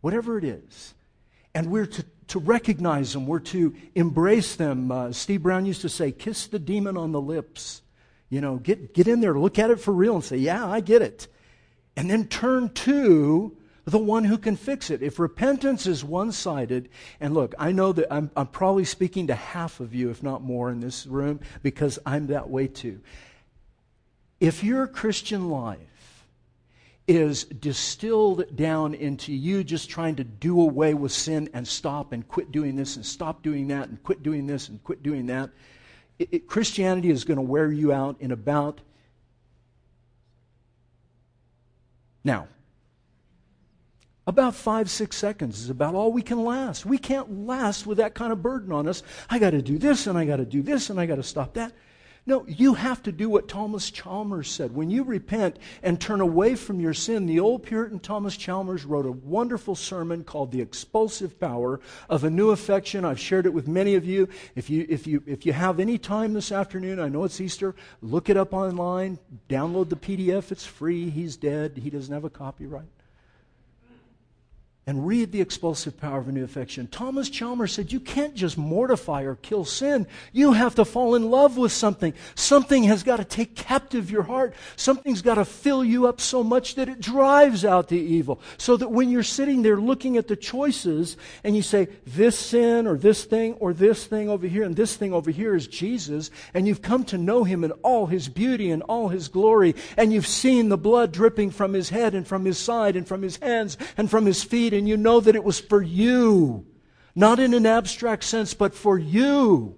whatever 0.00 0.36
it 0.36 0.44
is. 0.44 0.94
And 1.54 1.70
we're 1.70 1.86
to 1.86 2.04
to 2.30 2.38
recognize 2.38 3.12
them, 3.12 3.26
we're 3.26 3.40
to 3.40 3.74
embrace 3.96 4.54
them. 4.54 4.92
Uh, 4.92 5.10
Steve 5.10 5.42
Brown 5.42 5.66
used 5.66 5.80
to 5.80 5.88
say, 5.88 6.12
kiss 6.12 6.46
the 6.46 6.60
demon 6.60 6.96
on 6.96 7.10
the 7.10 7.20
lips. 7.20 7.82
You 8.28 8.40
know, 8.40 8.58
get, 8.58 8.94
get 8.94 9.08
in 9.08 9.20
there, 9.20 9.36
look 9.36 9.58
at 9.58 9.70
it 9.72 9.80
for 9.80 9.92
real, 9.92 10.14
and 10.14 10.24
say, 10.24 10.36
yeah, 10.36 10.64
I 10.64 10.78
get 10.78 11.02
it. 11.02 11.26
And 11.96 12.08
then 12.08 12.28
turn 12.28 12.68
to 12.68 13.56
the 13.84 13.98
one 13.98 14.22
who 14.22 14.38
can 14.38 14.54
fix 14.54 14.90
it. 14.90 15.02
If 15.02 15.18
repentance 15.18 15.88
is 15.88 16.04
one 16.04 16.30
sided, 16.30 16.88
and 17.18 17.34
look, 17.34 17.52
I 17.58 17.72
know 17.72 17.92
that 17.92 18.06
I'm, 18.12 18.30
I'm 18.36 18.46
probably 18.46 18.84
speaking 18.84 19.26
to 19.26 19.34
half 19.34 19.80
of 19.80 19.92
you, 19.92 20.10
if 20.10 20.22
not 20.22 20.40
more, 20.40 20.70
in 20.70 20.78
this 20.78 21.06
room, 21.08 21.40
because 21.64 21.98
I'm 22.06 22.28
that 22.28 22.48
way 22.48 22.68
too. 22.68 23.00
If 24.38 24.62
your 24.62 24.86
Christian 24.86 25.50
life 25.50 25.78
is 27.10 27.42
distilled 27.42 28.44
down 28.54 28.94
into 28.94 29.32
you 29.32 29.64
just 29.64 29.90
trying 29.90 30.14
to 30.14 30.22
do 30.22 30.60
away 30.60 30.94
with 30.94 31.10
sin 31.10 31.50
and 31.52 31.66
stop 31.66 32.12
and 32.12 32.26
quit 32.28 32.52
doing 32.52 32.76
this 32.76 32.94
and 32.94 33.04
stop 33.04 33.42
doing 33.42 33.66
that 33.66 33.88
and 33.88 34.00
quit 34.04 34.22
doing 34.22 34.46
this 34.46 34.68
and 34.68 34.82
quit 34.84 35.02
doing 35.02 35.26
that. 35.26 35.50
It, 36.20 36.28
it, 36.30 36.46
Christianity 36.46 37.10
is 37.10 37.24
going 37.24 37.36
to 37.36 37.42
wear 37.42 37.72
you 37.72 37.92
out 37.92 38.14
in 38.20 38.30
about. 38.30 38.80
Now, 42.22 42.46
about 44.24 44.54
five, 44.54 44.88
six 44.88 45.16
seconds 45.16 45.58
is 45.58 45.68
about 45.68 45.96
all 45.96 46.12
we 46.12 46.22
can 46.22 46.44
last. 46.44 46.86
We 46.86 46.96
can't 46.96 47.44
last 47.44 47.86
with 47.86 47.98
that 47.98 48.14
kind 48.14 48.32
of 48.32 48.40
burden 48.40 48.70
on 48.70 48.86
us. 48.86 49.02
I 49.28 49.40
got 49.40 49.50
to 49.50 49.62
do 49.62 49.78
this 49.78 50.06
and 50.06 50.16
I 50.16 50.26
got 50.26 50.36
to 50.36 50.44
do 50.44 50.62
this 50.62 50.90
and 50.90 51.00
I 51.00 51.06
got 51.06 51.16
to 51.16 51.24
stop 51.24 51.54
that. 51.54 51.72
No, 52.26 52.44
you 52.46 52.74
have 52.74 53.02
to 53.04 53.12
do 53.12 53.30
what 53.30 53.48
Thomas 53.48 53.90
Chalmers 53.90 54.50
said. 54.50 54.74
When 54.74 54.90
you 54.90 55.04
repent 55.04 55.58
and 55.82 55.98
turn 55.98 56.20
away 56.20 56.54
from 56.54 56.78
your 56.78 56.92
sin, 56.92 57.26
the 57.26 57.40
old 57.40 57.62
Puritan 57.62 57.98
Thomas 57.98 58.36
Chalmers 58.36 58.84
wrote 58.84 59.06
a 59.06 59.12
wonderful 59.12 59.74
sermon 59.74 60.22
called 60.22 60.52
The 60.52 60.60
Expulsive 60.60 61.40
Power 61.40 61.80
of 62.10 62.22
a 62.22 62.30
New 62.30 62.50
Affection. 62.50 63.06
I've 63.06 63.18
shared 63.18 63.46
it 63.46 63.54
with 63.54 63.66
many 63.66 63.94
of 63.94 64.04
you. 64.04 64.28
If 64.54 64.68
you, 64.68 64.86
if 64.88 65.06
you, 65.06 65.22
if 65.26 65.46
you 65.46 65.54
have 65.54 65.80
any 65.80 65.96
time 65.96 66.34
this 66.34 66.52
afternoon, 66.52 67.00
I 67.00 67.08
know 67.08 67.24
it's 67.24 67.40
Easter, 67.40 67.74
look 68.02 68.28
it 68.28 68.36
up 68.36 68.52
online, 68.52 69.18
download 69.48 69.88
the 69.88 69.96
PDF. 69.96 70.52
It's 70.52 70.66
free. 70.66 71.08
He's 71.08 71.36
dead. 71.36 71.80
He 71.82 71.88
doesn't 71.88 72.12
have 72.12 72.24
a 72.24 72.30
copyright 72.30 72.88
and 74.90 75.06
read 75.06 75.30
The 75.30 75.40
Expulsive 75.40 75.96
Power 75.96 76.18
of 76.18 76.26
a 76.26 76.32
New 76.32 76.42
Affection. 76.42 76.88
Thomas 76.88 77.30
Chalmers 77.30 77.70
said, 77.70 77.92
You 77.92 78.00
can't 78.00 78.34
just 78.34 78.58
mortify 78.58 79.22
or 79.22 79.36
kill 79.36 79.64
sin. 79.64 80.04
You 80.32 80.50
have 80.54 80.74
to 80.74 80.84
fall 80.84 81.14
in 81.14 81.30
love 81.30 81.56
with 81.56 81.70
something. 81.70 82.12
Something 82.34 82.82
has 82.82 83.04
got 83.04 83.18
to 83.18 83.24
take 83.24 83.54
captive 83.54 84.10
your 84.10 84.24
heart. 84.24 84.52
Something's 84.74 85.22
got 85.22 85.36
to 85.36 85.44
fill 85.44 85.84
you 85.84 86.08
up 86.08 86.20
so 86.20 86.42
much 86.42 86.74
that 86.74 86.88
it 86.88 87.00
drives 87.00 87.64
out 87.64 87.86
the 87.86 88.00
evil. 88.00 88.40
So 88.58 88.76
that 88.78 88.90
when 88.90 89.10
you're 89.10 89.22
sitting 89.22 89.62
there 89.62 89.76
looking 89.76 90.16
at 90.16 90.26
the 90.26 90.34
choices 90.34 91.16
and 91.44 91.54
you 91.54 91.62
say, 91.62 91.86
This 92.04 92.36
sin 92.36 92.88
or 92.88 92.96
this 92.96 93.24
thing 93.24 93.54
or 93.60 93.72
this 93.72 94.06
thing 94.06 94.28
over 94.28 94.48
here 94.48 94.64
and 94.64 94.74
this 94.74 94.96
thing 94.96 95.12
over 95.12 95.30
here 95.30 95.54
is 95.54 95.68
Jesus, 95.68 96.32
and 96.52 96.66
you've 96.66 96.82
come 96.82 97.04
to 97.04 97.16
know 97.16 97.44
him 97.44 97.62
in 97.62 97.70
all 97.84 98.06
his 98.06 98.28
beauty 98.28 98.72
and 98.72 98.82
all 98.82 99.06
his 99.06 99.28
glory, 99.28 99.76
and 99.96 100.12
you've 100.12 100.26
seen 100.26 100.68
the 100.68 100.76
blood 100.76 101.12
dripping 101.12 101.52
from 101.52 101.74
his 101.74 101.90
head 101.90 102.12
and 102.12 102.26
from 102.26 102.44
his 102.44 102.58
side 102.58 102.96
and 102.96 103.06
from 103.06 103.22
his 103.22 103.36
hands 103.36 103.78
and 103.96 104.10
from 104.10 104.26
his 104.26 104.42
feet 104.42 104.79
and 104.80 104.88
you 104.88 104.96
know 104.96 105.20
that 105.20 105.36
it 105.36 105.44
was 105.44 105.60
for 105.60 105.82
you. 105.82 106.66
Not 107.14 107.38
in 107.38 107.52
an 107.52 107.66
abstract 107.66 108.24
sense, 108.24 108.54
but 108.54 108.74
for 108.74 108.98
you. 108.98 109.76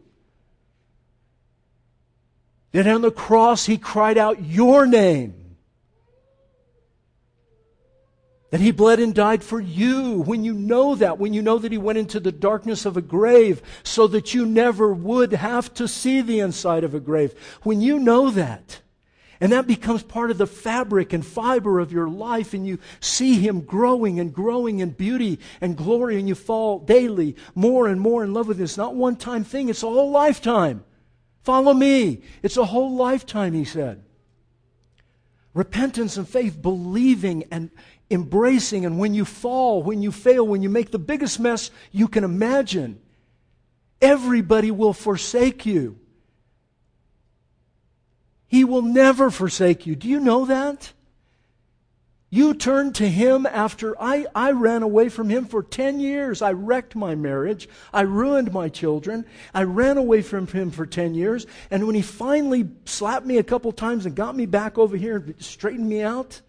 That 2.71 2.87
on 2.87 3.03
the 3.03 3.11
cross 3.11 3.67
he 3.67 3.79
cried 3.79 4.17
out 4.17 4.45
your 4.45 4.87
name. 4.87 5.57
That 8.51 8.61
he 8.61 8.71
bled 8.71 9.01
and 9.01 9.13
died 9.13 9.43
for 9.43 9.61
you. 9.61 10.21
When 10.21 10.45
you 10.45 10.55
know 10.55 10.95
that, 10.95 11.19
when 11.19 11.35
you 11.35 11.43
know 11.43 11.59
that 11.59 11.73
he 11.73 11.79
went 11.79 11.99
into 11.99 12.21
the 12.21 12.31
darkness 12.31 12.87
of 12.87 12.97
a 12.97 13.03
grave 13.03 13.61
so 13.83 14.07
that 14.07 14.35
you 14.35 14.47
never 14.47 14.95
would 14.95 15.33
have 15.33 15.75
to 15.75 15.89
see 15.89 16.21
the 16.21 16.39
inside 16.39 16.85
of 16.85 16.95
a 16.95 17.01
grave. 17.01 17.35
When 17.65 17.81
you 17.81 17.99
know 17.99 18.31
that, 18.31 18.83
and 19.43 19.51
that 19.51 19.67
becomes 19.67 20.05
part 20.05 20.31
of 20.31 20.39
the 20.39 20.47
fabric 20.47 21.13
and 21.13 21.27
fiber 21.27 21.81
of 21.81 21.91
your 21.91 22.09
life, 22.09 22.55
and 22.55 22.65
you 22.65 22.79
see 23.01 23.41
Him 23.41 23.63
growing 23.63 24.21
and 24.21 24.33
growing 24.33 24.79
in 24.79 24.91
beauty 24.91 25.41
and 25.61 25.77
glory, 25.77 26.17
and 26.17 26.29
you 26.29 26.37
fall 26.37 26.79
daily 26.79 27.35
more 27.57 27.89
and 27.89 28.01
more 28.01 28.23
in 28.23 28.33
love 28.33 28.47
with 28.47 28.59
Him. 28.59 28.63
It's 28.63 28.77
not 28.77 28.95
one 28.95 29.17
time 29.17 29.43
thing, 29.43 29.69
it's 29.69 29.83
a 29.83 29.89
whole 29.89 30.13
lifetime. 30.13 30.85
Follow 31.43 31.75
me. 31.75 32.23
It's 32.45 32.57
a 32.57 32.65
whole 32.65 32.95
lifetime, 32.95 33.53
He 33.53 33.65
said. 33.65 34.05
Repentance 35.55 36.17
and 36.17 36.29
faith, 36.29 36.63
believing 36.63 37.43
and 37.51 37.73
embracing. 38.13 38.87
And 38.87 38.97
when 38.97 39.13
you 39.13 39.25
fall, 39.25 39.83
when 39.83 40.03
you 40.03 40.13
fail, 40.13 40.47
when 40.47 40.63
you 40.63 40.71
make 40.71 40.93
the 40.93 41.01
biggest 41.01 41.41
mess 41.41 41.73
you 41.91 42.07
can 42.07 42.23
imagine, 42.23 43.01
everybody 44.01 44.71
will 44.71 44.93
forsake 44.93 45.67
you. 45.67 45.99
He 48.53 48.65
will 48.65 48.83
never 48.83 49.31
forsake 49.31 49.87
you. 49.87 49.97
Do 49.97 50.07
you 50.07 50.21
know 50.21 50.45
that? 50.45 50.93
You 52.29 52.53
turned 52.53 52.97
to 52.97 53.09
him 53.09 53.47
after 53.47 53.97
I, 53.99 54.27
I 54.35 54.51
ran 54.51 54.83
away 54.83 55.09
from 55.09 55.31
him 55.31 55.47
for 55.47 55.63
10 55.63 56.01
years. 56.01 56.43
I 56.43 56.53
wrecked 56.53 56.95
my 56.95 57.15
marriage. 57.15 57.67
I 57.95 58.03
ruined 58.03 58.53
my 58.53 58.69
children. 58.69 59.25
I 59.55 59.63
ran 59.63 59.97
away 59.97 60.21
from 60.21 60.47
him 60.47 60.71
for 60.71 60.85
10 60.85 61.15
years. 61.15 61.47
And 61.71 61.87
when 61.87 61.95
he 61.95 62.03
finally 62.03 62.69
slapped 62.85 63.25
me 63.25 63.39
a 63.39 63.43
couple 63.43 63.73
times 63.73 64.05
and 64.05 64.15
got 64.15 64.37
me 64.37 64.45
back 64.45 64.77
over 64.77 64.99
here 64.99 65.17
and 65.17 65.43
straightened 65.43 65.89
me 65.89 66.03
out, 66.03 66.43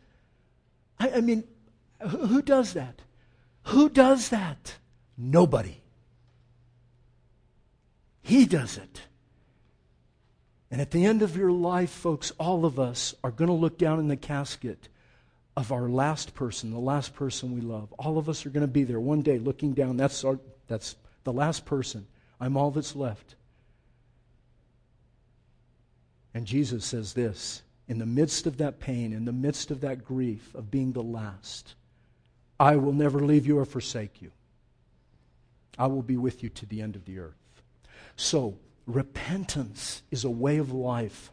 I, 1.00 1.10
I 1.10 1.22
mean, 1.22 1.46
who 2.02 2.42
does 2.42 2.74
that? 2.74 3.02
Who 3.68 3.88
does 3.88 4.28
that? 4.28 4.76
Nobody. 5.18 5.82
He 8.22 8.46
does 8.46 8.76
it. 8.76 9.04
And 10.74 10.82
at 10.82 10.90
the 10.90 11.06
end 11.06 11.22
of 11.22 11.38
your 11.38 11.52
life, 11.52 11.92
folks, 11.92 12.32
all 12.40 12.66
of 12.66 12.80
us 12.80 13.14
are 13.24 13.30
going 13.30 13.48
to 13.48 13.54
look 13.54 13.78
down 13.78 14.00
in 14.00 14.08
the 14.08 14.18
casket 14.18 14.90
of 15.56 15.72
our 15.72 15.88
last 15.88 16.34
person, 16.34 16.72
the 16.72 16.80
last 16.80 17.14
person 17.14 17.54
we 17.54 17.62
love. 17.62 17.94
All 18.00 18.18
of 18.18 18.28
us 18.28 18.44
are 18.44 18.50
going 18.50 18.66
to 18.66 18.68
be 18.68 18.84
there 18.84 19.00
one 19.00 19.22
day 19.22 19.38
looking 19.38 19.74
down. 19.74 19.98
That's, 19.98 20.24
our, 20.24 20.40
that's 20.68 20.96
the 21.26 21.32
last 21.32 21.66
person. 21.66 22.08
I'm 22.42 22.58
all 22.58 22.72
that's 22.72 22.96
left. 22.96 23.36
And 26.34 26.48
Jesus 26.48 26.86
says 26.86 27.14
this 27.14 27.62
in 27.88 28.00
the 28.00 28.08
midst 28.08 28.48
of 28.48 28.58
that 28.58 28.80
pain, 28.80 29.14
in 29.14 29.26
the 29.26 29.32
midst 29.32 29.70
of 29.70 29.82
that 29.82 30.04
grief 30.04 30.56
of 30.56 30.72
being 30.72 30.94
the 30.94 31.04
last, 31.04 31.76
I 32.60 32.78
will 32.78 32.94
never 32.94 33.20
leave 33.20 33.46
you 33.46 33.60
or 33.60 33.66
forsake 33.66 34.24
you. 34.24 34.32
I 35.78 35.86
will 35.86 36.02
be 36.02 36.18
with 36.18 36.42
you 36.42 36.50
to 36.50 36.66
the 36.66 36.82
end 36.82 36.96
of 36.96 37.06
the 37.06 37.20
earth. 37.20 37.62
So, 38.16 38.58
repentance 38.86 40.04
is 40.12 40.24
a 40.24 40.30
way 40.30 40.58
of 40.58 40.72
life 40.72 41.32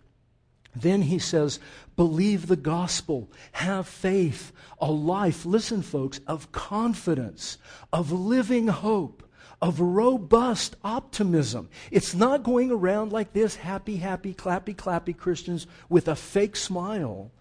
then 0.74 1.02
he 1.02 1.18
says, 1.18 1.58
believe 1.96 2.46
the 2.46 2.56
gospel, 2.56 3.30
have 3.52 3.88
faith, 3.88 4.52
a 4.80 4.90
life, 4.90 5.44
listen, 5.44 5.82
folks, 5.82 6.20
of 6.26 6.52
confidence, 6.52 7.58
of 7.92 8.12
living 8.12 8.68
hope, 8.68 9.28
of 9.60 9.80
robust 9.80 10.76
optimism. 10.84 11.68
It's 11.90 12.14
not 12.14 12.44
going 12.44 12.70
around 12.70 13.12
like 13.12 13.32
this, 13.32 13.56
happy, 13.56 13.96
happy, 13.96 14.32
clappy, 14.32 14.74
clappy 14.74 15.16
Christians 15.16 15.66
with 15.88 16.08
a 16.08 16.16
fake 16.16 16.56
smile 16.56 17.32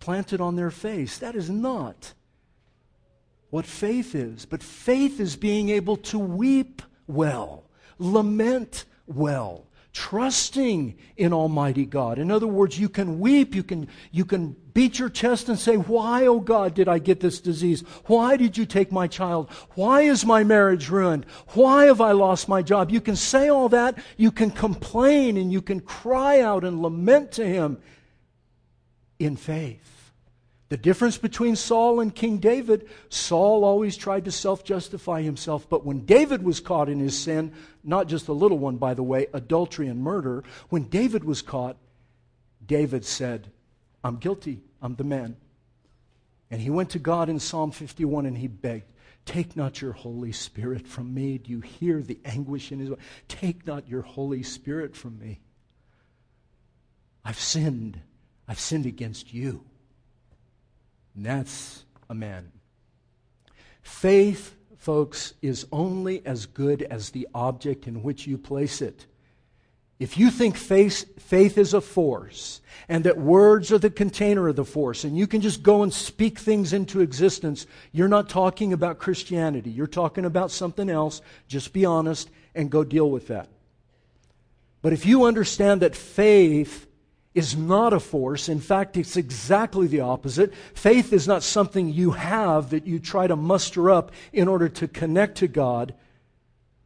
planted 0.00 0.40
on 0.40 0.56
their 0.56 0.72
face. 0.72 1.18
That 1.18 1.36
is 1.36 1.48
not 1.48 2.14
what 3.50 3.64
faith 3.64 4.14
is. 4.14 4.44
But 4.44 4.62
faith 4.62 5.20
is 5.20 5.36
being 5.36 5.68
able 5.68 5.96
to 5.98 6.18
weep 6.18 6.82
well, 7.06 7.64
lament 7.98 8.84
well, 9.16 9.66
trusting 9.92 10.96
in 11.16 11.32
Almighty 11.32 11.84
God. 11.84 12.18
In 12.18 12.30
other 12.30 12.46
words, 12.46 12.78
you 12.78 12.88
can 12.88 13.20
weep, 13.20 13.54
you 13.54 13.62
can, 13.62 13.88
you 14.10 14.24
can 14.24 14.56
beat 14.72 14.98
your 14.98 15.10
chest 15.10 15.48
and 15.48 15.58
say, 15.58 15.76
Why, 15.76 16.26
oh 16.26 16.40
God, 16.40 16.74
did 16.74 16.88
I 16.88 16.98
get 16.98 17.20
this 17.20 17.40
disease? 17.40 17.82
Why 18.06 18.36
did 18.36 18.56
you 18.56 18.64
take 18.64 18.90
my 18.90 19.06
child? 19.06 19.50
Why 19.74 20.02
is 20.02 20.24
my 20.24 20.44
marriage 20.44 20.88
ruined? 20.88 21.26
Why 21.48 21.86
have 21.86 22.00
I 22.00 22.12
lost 22.12 22.48
my 22.48 22.62
job? 22.62 22.90
You 22.90 23.00
can 23.00 23.16
say 23.16 23.48
all 23.48 23.68
that, 23.70 23.98
you 24.16 24.30
can 24.30 24.50
complain, 24.50 25.36
and 25.36 25.52
you 25.52 25.60
can 25.60 25.80
cry 25.80 26.40
out 26.40 26.64
and 26.64 26.80
lament 26.80 27.32
to 27.32 27.46
Him 27.46 27.78
in 29.18 29.36
faith. 29.36 29.91
The 30.72 30.78
difference 30.78 31.18
between 31.18 31.54
Saul 31.54 32.00
and 32.00 32.14
King 32.14 32.38
David, 32.38 32.88
Saul 33.10 33.62
always 33.62 33.94
tried 33.94 34.24
to 34.24 34.32
self 34.32 34.64
justify 34.64 35.20
himself, 35.20 35.68
but 35.68 35.84
when 35.84 36.06
David 36.06 36.42
was 36.42 36.60
caught 36.60 36.88
in 36.88 36.98
his 36.98 37.14
sin, 37.14 37.52
not 37.84 38.06
just 38.06 38.28
a 38.28 38.32
little 38.32 38.56
one, 38.58 38.78
by 38.78 38.94
the 38.94 39.02
way, 39.02 39.26
adultery 39.34 39.88
and 39.88 40.00
murder, 40.00 40.42
when 40.70 40.84
David 40.84 41.24
was 41.24 41.42
caught, 41.42 41.76
David 42.64 43.04
said, 43.04 43.52
I'm 44.02 44.16
guilty, 44.16 44.62
I'm 44.80 44.94
the 44.94 45.04
man. 45.04 45.36
And 46.50 46.58
he 46.58 46.70
went 46.70 46.88
to 46.92 46.98
God 46.98 47.28
in 47.28 47.38
Psalm 47.38 47.70
51 47.70 48.24
and 48.24 48.38
he 48.38 48.48
begged, 48.48 48.94
Take 49.26 49.54
not 49.54 49.82
your 49.82 49.92
Holy 49.92 50.32
Spirit 50.32 50.88
from 50.88 51.12
me. 51.12 51.36
Do 51.36 51.50
you 51.50 51.60
hear 51.60 52.00
the 52.00 52.18
anguish 52.24 52.72
in 52.72 52.78
his 52.78 52.88
voice? 52.88 52.98
Take 53.28 53.66
not 53.66 53.90
your 53.90 54.00
Holy 54.00 54.42
Spirit 54.42 54.96
from 54.96 55.18
me. 55.18 55.40
I've 57.26 57.38
sinned. 57.38 58.00
I've 58.48 58.58
sinned 58.58 58.86
against 58.86 59.34
you. 59.34 59.66
And 61.14 61.26
that's 61.26 61.84
a 62.08 62.14
man. 62.14 62.52
Faith, 63.82 64.54
folks, 64.76 65.34
is 65.42 65.66
only 65.72 66.24
as 66.24 66.46
good 66.46 66.82
as 66.82 67.10
the 67.10 67.28
object 67.34 67.86
in 67.86 68.02
which 68.02 68.26
you 68.26 68.38
place 68.38 68.80
it. 68.80 69.06
If 69.98 70.18
you 70.18 70.30
think 70.30 70.56
faith, 70.56 71.22
faith 71.22 71.56
is 71.56 71.74
a 71.74 71.80
force 71.80 72.60
and 72.88 73.04
that 73.04 73.18
words 73.18 73.70
are 73.70 73.78
the 73.78 73.88
container 73.88 74.48
of 74.48 74.56
the 74.56 74.64
force 74.64 75.04
and 75.04 75.16
you 75.16 75.28
can 75.28 75.40
just 75.40 75.62
go 75.62 75.84
and 75.84 75.94
speak 75.94 76.40
things 76.40 76.72
into 76.72 77.00
existence, 77.00 77.66
you're 77.92 78.08
not 78.08 78.28
talking 78.28 78.72
about 78.72 78.98
Christianity. 78.98 79.70
You're 79.70 79.86
talking 79.86 80.24
about 80.24 80.50
something 80.50 80.90
else. 80.90 81.22
Just 81.46 81.72
be 81.72 81.84
honest 81.84 82.30
and 82.52 82.68
go 82.68 82.82
deal 82.82 83.08
with 83.10 83.28
that. 83.28 83.48
But 84.80 84.92
if 84.92 85.06
you 85.06 85.24
understand 85.24 85.82
that 85.82 85.94
faith 85.94 86.88
is 87.34 87.56
not 87.56 87.92
a 87.92 88.00
force. 88.00 88.48
In 88.48 88.60
fact, 88.60 88.96
it's 88.96 89.16
exactly 89.16 89.86
the 89.86 90.00
opposite. 90.00 90.52
Faith 90.74 91.12
is 91.12 91.26
not 91.26 91.42
something 91.42 91.88
you 91.88 92.10
have 92.12 92.70
that 92.70 92.86
you 92.86 92.98
try 92.98 93.26
to 93.26 93.36
muster 93.36 93.90
up 93.90 94.12
in 94.32 94.48
order 94.48 94.68
to 94.68 94.88
connect 94.88 95.38
to 95.38 95.48
God, 95.48 95.94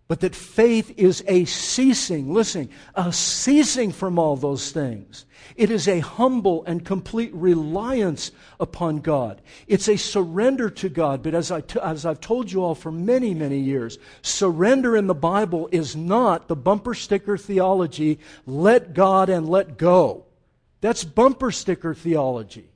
but 0.08 0.20
that 0.20 0.36
faith 0.36 0.94
is 0.96 1.24
a 1.26 1.46
ceasing, 1.46 2.32
listen, 2.32 2.70
a 2.94 3.12
ceasing 3.12 3.90
from 3.90 4.20
all 4.20 4.36
those 4.36 4.70
things. 4.70 5.26
It 5.56 5.70
is 5.70 5.88
a 5.88 5.98
humble 5.98 6.64
and 6.64 6.84
complete 6.84 7.34
reliance 7.34 8.30
upon 8.60 8.98
God. 8.98 9.42
It's 9.66 9.88
a 9.88 9.96
surrender 9.96 10.70
to 10.70 10.88
God. 10.88 11.22
But 11.22 11.34
as, 11.34 11.50
I 11.50 11.60
t- 11.60 11.80
as 11.82 12.06
I've 12.06 12.20
told 12.20 12.52
you 12.52 12.62
all 12.62 12.74
for 12.74 12.92
many, 12.92 13.34
many 13.34 13.58
years, 13.58 13.98
surrender 14.22 14.96
in 14.96 15.08
the 15.08 15.14
Bible 15.14 15.68
is 15.72 15.96
not 15.96 16.46
the 16.46 16.56
bumper 16.56 16.94
sticker 16.94 17.36
theology, 17.36 18.20
let 18.46 18.94
God 18.94 19.28
and 19.28 19.48
let 19.48 19.76
go. 19.76 20.26
That's 20.80 21.04
bumper 21.04 21.50
sticker 21.50 21.94
theology. 21.94 22.68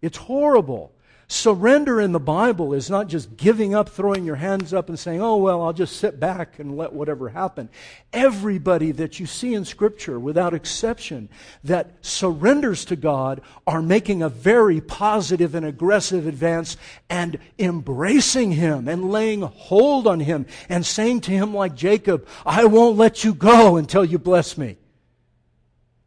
It's 0.00 0.16
horrible. 0.16 0.92
Surrender 1.32 1.98
in 1.98 2.12
the 2.12 2.20
Bible 2.20 2.74
is 2.74 2.90
not 2.90 3.08
just 3.08 3.38
giving 3.38 3.74
up, 3.74 3.88
throwing 3.88 4.26
your 4.26 4.36
hands 4.36 4.74
up, 4.74 4.90
and 4.90 4.98
saying, 4.98 5.22
oh, 5.22 5.38
well, 5.38 5.62
I'll 5.62 5.72
just 5.72 5.96
sit 5.96 6.20
back 6.20 6.58
and 6.58 6.76
let 6.76 6.92
whatever 6.92 7.30
happen. 7.30 7.70
Everybody 8.12 8.92
that 8.92 9.18
you 9.18 9.24
see 9.24 9.54
in 9.54 9.64
Scripture, 9.64 10.20
without 10.20 10.52
exception, 10.52 11.30
that 11.64 11.92
surrenders 12.02 12.84
to 12.84 12.96
God 12.96 13.40
are 13.66 13.80
making 13.80 14.22
a 14.22 14.28
very 14.28 14.82
positive 14.82 15.54
and 15.54 15.64
aggressive 15.64 16.26
advance 16.26 16.76
and 17.08 17.38
embracing 17.58 18.52
Him 18.52 18.86
and 18.86 19.10
laying 19.10 19.40
hold 19.40 20.06
on 20.06 20.20
Him 20.20 20.44
and 20.68 20.84
saying 20.84 21.22
to 21.22 21.30
Him, 21.30 21.54
like 21.54 21.74
Jacob, 21.74 22.26
I 22.44 22.66
won't 22.66 22.98
let 22.98 23.24
you 23.24 23.32
go 23.32 23.76
until 23.76 24.04
you 24.04 24.18
bless 24.18 24.58
me. 24.58 24.76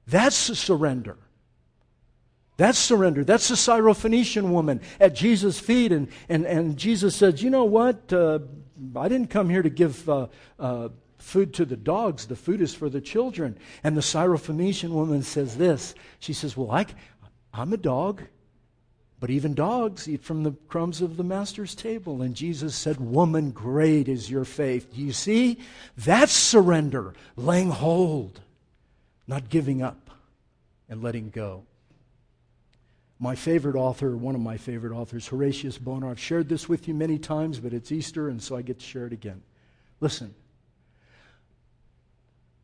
That's 0.08 0.48
the 0.48 0.56
surrender. 0.56 1.18
That's 2.58 2.78
surrender. 2.78 3.24
That's 3.24 3.50
the 3.50 3.56
Syrophoenician 3.56 4.50
woman 4.50 4.80
at 5.00 5.13
Jesus' 5.13 5.60
feet. 5.60 5.91
And, 5.91 6.08
and, 6.30 6.46
and 6.46 6.78
Jesus 6.78 7.15
said, 7.15 7.41
You 7.41 7.50
know 7.50 7.65
what? 7.65 8.12
Uh, 8.13 8.39
I 8.96 9.10
didn't 9.10 9.30
come 9.30 9.50
here 9.50 9.62
to 9.62 9.70
give 9.70 10.08
uh, 10.10 10.28
uh, 10.58 10.89
food 11.18 11.54
to 11.56 11.65
the 11.65 11.76
dogs. 11.76 12.28
The 12.28 12.36
food 12.36 12.62
is 12.62 12.74
for 12.74 12.89
the 12.89 13.02
children. 13.02 13.58
And 13.84 13.98
the 13.98 14.02
Syrophoenician 14.02 14.89
woman 14.89 15.22
says 15.24 15.58
this 15.58 15.96
She 16.20 16.34
says, 16.34 16.56
Well, 16.56 16.72
I, 16.72 16.86
I'm 17.54 17.74
a 17.74 17.78
dog. 17.78 18.24
But 19.20 19.30
even 19.30 19.54
dogs 19.54 20.08
eat 20.08 20.24
from 20.24 20.44
the 20.44 20.52
crumbs 20.68 21.02
of 21.02 21.18
the 21.18 21.24
master's 21.24 21.74
table. 21.74 22.22
And 22.22 22.36
Jesus 22.36 22.76
said, 22.76 23.00
Woman, 23.00 23.52
great 23.52 24.08
is 24.08 24.30
your 24.30 24.46
faith. 24.46 24.94
Do 24.94 25.02
you 25.02 25.13
see? 25.13 25.60
That's 25.98 26.34
surrender, 26.34 27.13
laying 27.36 27.72
hold 27.72 28.41
not 29.28 29.50
giving 29.50 29.82
up 29.82 30.10
and 30.90 31.02
letting 31.02 31.30
go. 31.30 31.64
My 33.18 33.36
favorite 33.36 33.76
author, 33.76 34.16
one 34.16 34.36
of 34.36 34.42
my 34.42 34.58
favorite 34.58 34.94
authors, 34.94 35.28
Horatius 35.28 35.78
Bonar, 35.78 36.12
I've 36.12 36.20
shared 36.20 36.50
this 36.50 36.68
with 36.68 36.88
you 36.88 36.94
many 36.94 37.18
times, 37.18 37.60
but 37.60 37.74
it's 37.74 37.92
Easter, 37.92 38.28
and 38.28 38.42
so 38.42 38.56
I 38.56 38.62
get 38.62 38.80
to 38.80 38.86
share 38.86 39.08
it 39.08 39.14
again. 39.14 39.42
Listen. 40.02 40.36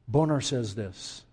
Bonar 0.07 0.41
says 0.41 0.75
this 0.75 1.23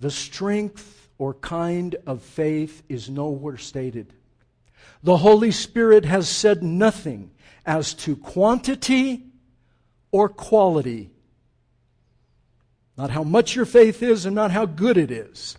The 0.00 0.10
strength 0.10 1.08
or 1.18 1.34
kind 1.34 1.96
of 2.06 2.20
faith 2.22 2.82
is 2.88 3.08
nowhere 3.08 3.56
stated. 3.56 4.12
The 5.02 5.18
Holy 5.18 5.52
Spirit 5.52 6.04
has 6.04 6.28
said 6.28 6.62
nothing 6.62 7.30
as 7.64 7.94
to 7.94 8.16
quantity 8.16 9.24
or 10.10 10.28
quality 10.28 11.10
not 12.96 13.10
how 13.10 13.22
much 13.22 13.54
your 13.54 13.66
faith 13.66 14.02
is 14.02 14.26
and 14.26 14.34
not 14.34 14.50
how 14.50 14.66
good 14.66 14.96
it 14.96 15.10
is. 15.10 15.56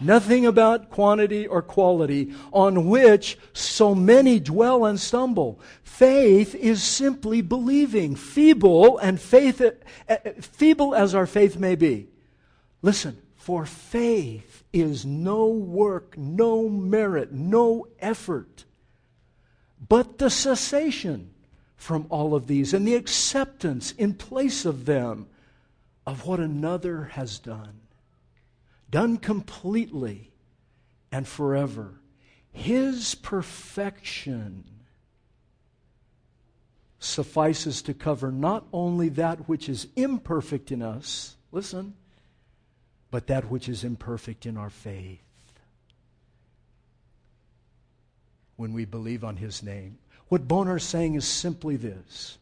Nothing 0.00 0.46
about 0.46 0.90
quantity 0.90 1.46
or 1.46 1.60
quality 1.60 2.32
on 2.52 2.86
which 2.86 3.36
so 3.52 3.94
many 3.94 4.38
dwell 4.38 4.84
and 4.84 4.98
stumble. 4.98 5.60
Faith 5.82 6.54
is 6.54 6.82
simply 6.82 7.40
believing, 7.40 8.14
feeble 8.14 8.98
and 8.98 9.20
faith, 9.20 9.60
uh, 9.60 10.16
feeble 10.40 10.94
as 10.94 11.14
our 11.14 11.26
faith 11.26 11.56
may 11.56 11.74
be. 11.74 12.06
Listen, 12.80 13.20
for 13.36 13.66
faith 13.66 14.62
is 14.72 15.04
no 15.04 15.46
work, 15.46 16.16
no 16.16 16.68
merit, 16.68 17.32
no 17.32 17.88
effort, 17.98 18.64
but 19.88 20.18
the 20.18 20.30
cessation 20.30 21.30
from 21.76 22.06
all 22.08 22.34
of 22.34 22.46
these 22.46 22.72
and 22.72 22.86
the 22.86 22.94
acceptance 22.94 23.92
in 23.92 24.14
place 24.14 24.64
of 24.64 24.84
them 24.84 25.26
of 26.08 26.24
what 26.24 26.40
another 26.40 27.04
has 27.12 27.38
done 27.38 27.78
done 28.90 29.18
completely 29.18 30.32
and 31.12 31.28
forever. 31.28 32.00
His 32.50 33.14
perfection 33.14 34.64
suffices 36.98 37.82
to 37.82 37.92
cover 37.92 38.32
not 38.32 38.64
only 38.72 39.10
that 39.10 39.50
which 39.50 39.68
is 39.68 39.86
imperfect 39.96 40.72
in 40.72 40.80
us, 40.80 41.36
listen, 41.52 41.92
but 43.10 43.26
that 43.26 43.50
which 43.50 43.68
is 43.68 43.84
imperfect 43.84 44.46
in 44.46 44.56
our 44.56 44.70
faith. 44.70 45.20
When 48.56 48.72
we 48.72 48.86
believe 48.86 49.24
on 49.24 49.36
His 49.36 49.62
name. 49.62 49.98
What 50.28 50.48
Bonar 50.48 50.78
is 50.78 50.84
saying 50.84 51.16
is 51.16 51.26
simply 51.26 51.76
this 51.76 52.38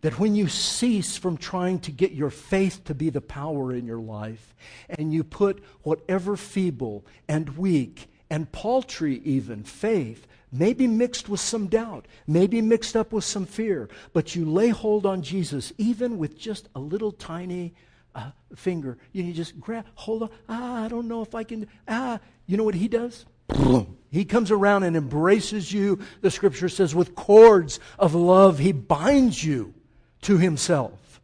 that 0.00 0.18
when 0.18 0.34
you 0.34 0.48
cease 0.48 1.16
from 1.16 1.36
trying 1.36 1.80
to 1.80 1.90
get 1.90 2.12
your 2.12 2.30
faith 2.30 2.84
to 2.84 2.94
be 2.94 3.10
the 3.10 3.20
power 3.20 3.72
in 3.72 3.86
your 3.86 4.00
life, 4.00 4.54
and 4.88 5.12
you 5.12 5.24
put 5.24 5.62
whatever 5.82 6.36
feeble 6.36 7.04
and 7.28 7.56
weak 7.56 8.08
and 8.30 8.50
paltry, 8.52 9.20
even 9.24 9.64
faith, 9.64 10.26
maybe 10.52 10.86
mixed 10.86 11.28
with 11.28 11.40
some 11.40 11.66
doubt, 11.66 12.06
maybe 12.26 12.60
mixed 12.60 12.96
up 12.96 13.12
with 13.12 13.24
some 13.24 13.46
fear, 13.46 13.88
but 14.12 14.34
you 14.34 14.44
lay 14.44 14.68
hold 14.68 15.04
on 15.04 15.22
Jesus, 15.22 15.72
even 15.78 16.18
with 16.18 16.38
just 16.38 16.68
a 16.74 16.80
little 16.80 17.12
tiny 17.12 17.74
uh, 18.14 18.30
finger. 18.54 18.98
You 19.12 19.32
just 19.32 19.58
grab, 19.60 19.84
hold 19.94 20.24
on. 20.24 20.30
Ah, 20.48 20.84
I 20.84 20.88
don't 20.88 21.08
know 21.08 21.22
if 21.22 21.34
I 21.34 21.44
can. 21.44 21.66
Ah, 21.86 22.20
you 22.46 22.56
know 22.56 22.64
what 22.64 22.74
he 22.74 22.88
does? 22.88 23.26
He 24.10 24.24
comes 24.24 24.50
around 24.50 24.84
and 24.84 24.96
embraces 24.96 25.70
you, 25.70 25.98
the 26.22 26.30
scripture 26.30 26.70
says, 26.70 26.94
with 26.94 27.14
cords 27.14 27.78
of 27.98 28.14
love. 28.14 28.58
He 28.58 28.72
binds 28.72 29.44
you 29.44 29.74
to 30.22 30.38
himself. 30.38 31.20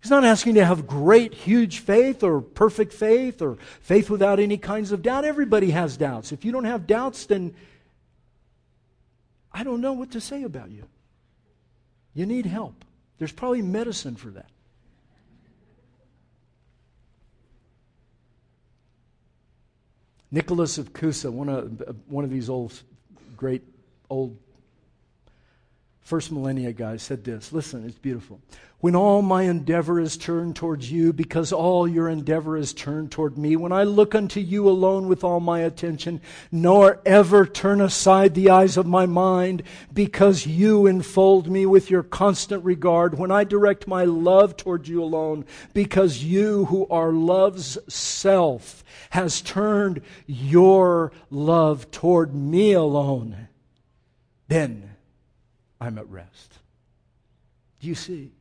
He's 0.00 0.10
not 0.10 0.24
asking 0.24 0.54
to 0.54 0.64
have 0.64 0.86
great, 0.86 1.34
huge 1.34 1.80
faith 1.80 2.22
or 2.22 2.40
perfect 2.40 2.92
faith 2.92 3.42
or 3.42 3.58
faith 3.80 4.08
without 4.08 4.38
any 4.38 4.56
kinds 4.56 4.92
of 4.92 5.02
doubt. 5.02 5.24
Everybody 5.24 5.70
has 5.70 5.96
doubts. 5.96 6.30
If 6.30 6.44
you 6.44 6.52
don't 6.52 6.64
have 6.64 6.86
doubts, 6.86 7.26
then 7.26 7.54
I 9.52 9.64
don't 9.64 9.80
know 9.80 9.92
what 9.92 10.12
to 10.12 10.20
say 10.20 10.44
about 10.44 10.70
you. 10.70 10.84
You 12.14 12.26
need 12.26 12.46
help. 12.46 12.84
There's 13.18 13.32
probably 13.32 13.62
medicine 13.62 14.14
for 14.14 14.30
that. 14.30 14.48
Nicholas 20.30 20.78
of 20.78 20.92
Cusa, 20.92 21.30
one 21.30 21.48
of, 21.48 21.96
one 22.06 22.22
of 22.22 22.30
these 22.30 22.48
old, 22.50 22.72
great 23.36 23.62
old 24.10 24.36
first 26.08 26.32
millennia 26.32 26.72
guy 26.72 26.96
said 26.96 27.22
this. 27.22 27.52
Listen, 27.52 27.84
it's 27.84 27.98
beautiful. 27.98 28.40
When 28.80 28.96
all 28.96 29.20
my 29.20 29.42
endeavor 29.42 30.00
is 30.00 30.16
turned 30.16 30.56
towards 30.56 30.90
you, 30.90 31.12
because 31.12 31.52
all 31.52 31.86
your 31.86 32.08
endeavor 32.08 32.56
is 32.56 32.72
turned 32.72 33.12
toward 33.12 33.36
me, 33.36 33.56
when 33.56 33.72
I 33.72 33.82
look 33.82 34.14
unto 34.14 34.40
you 34.40 34.70
alone 34.70 35.06
with 35.06 35.22
all 35.22 35.38
my 35.38 35.60
attention, 35.60 36.22
nor 36.50 37.02
ever 37.04 37.44
turn 37.44 37.82
aside 37.82 38.34
the 38.34 38.48
eyes 38.48 38.78
of 38.78 38.86
my 38.86 39.04
mind, 39.04 39.64
because 39.92 40.46
you 40.46 40.86
enfold 40.86 41.50
me 41.50 41.66
with 41.66 41.90
your 41.90 42.02
constant 42.02 42.64
regard, 42.64 43.18
when 43.18 43.30
I 43.30 43.44
direct 43.44 43.86
my 43.86 44.04
love 44.04 44.56
toward 44.56 44.88
you 44.88 45.02
alone, 45.02 45.44
because 45.74 46.24
you 46.24 46.64
who 46.66 46.86
are 46.88 47.12
love's 47.12 47.76
self 47.86 48.82
has 49.10 49.42
turned 49.42 50.00
your 50.26 51.12
love 51.28 51.90
toward 51.90 52.34
me 52.34 52.72
alone, 52.72 53.48
then 54.46 54.94
I'm 55.80 55.98
at 55.98 56.08
rest. 56.08 56.58
Do 57.80 57.86
you 57.86 57.94
see? 57.94 58.32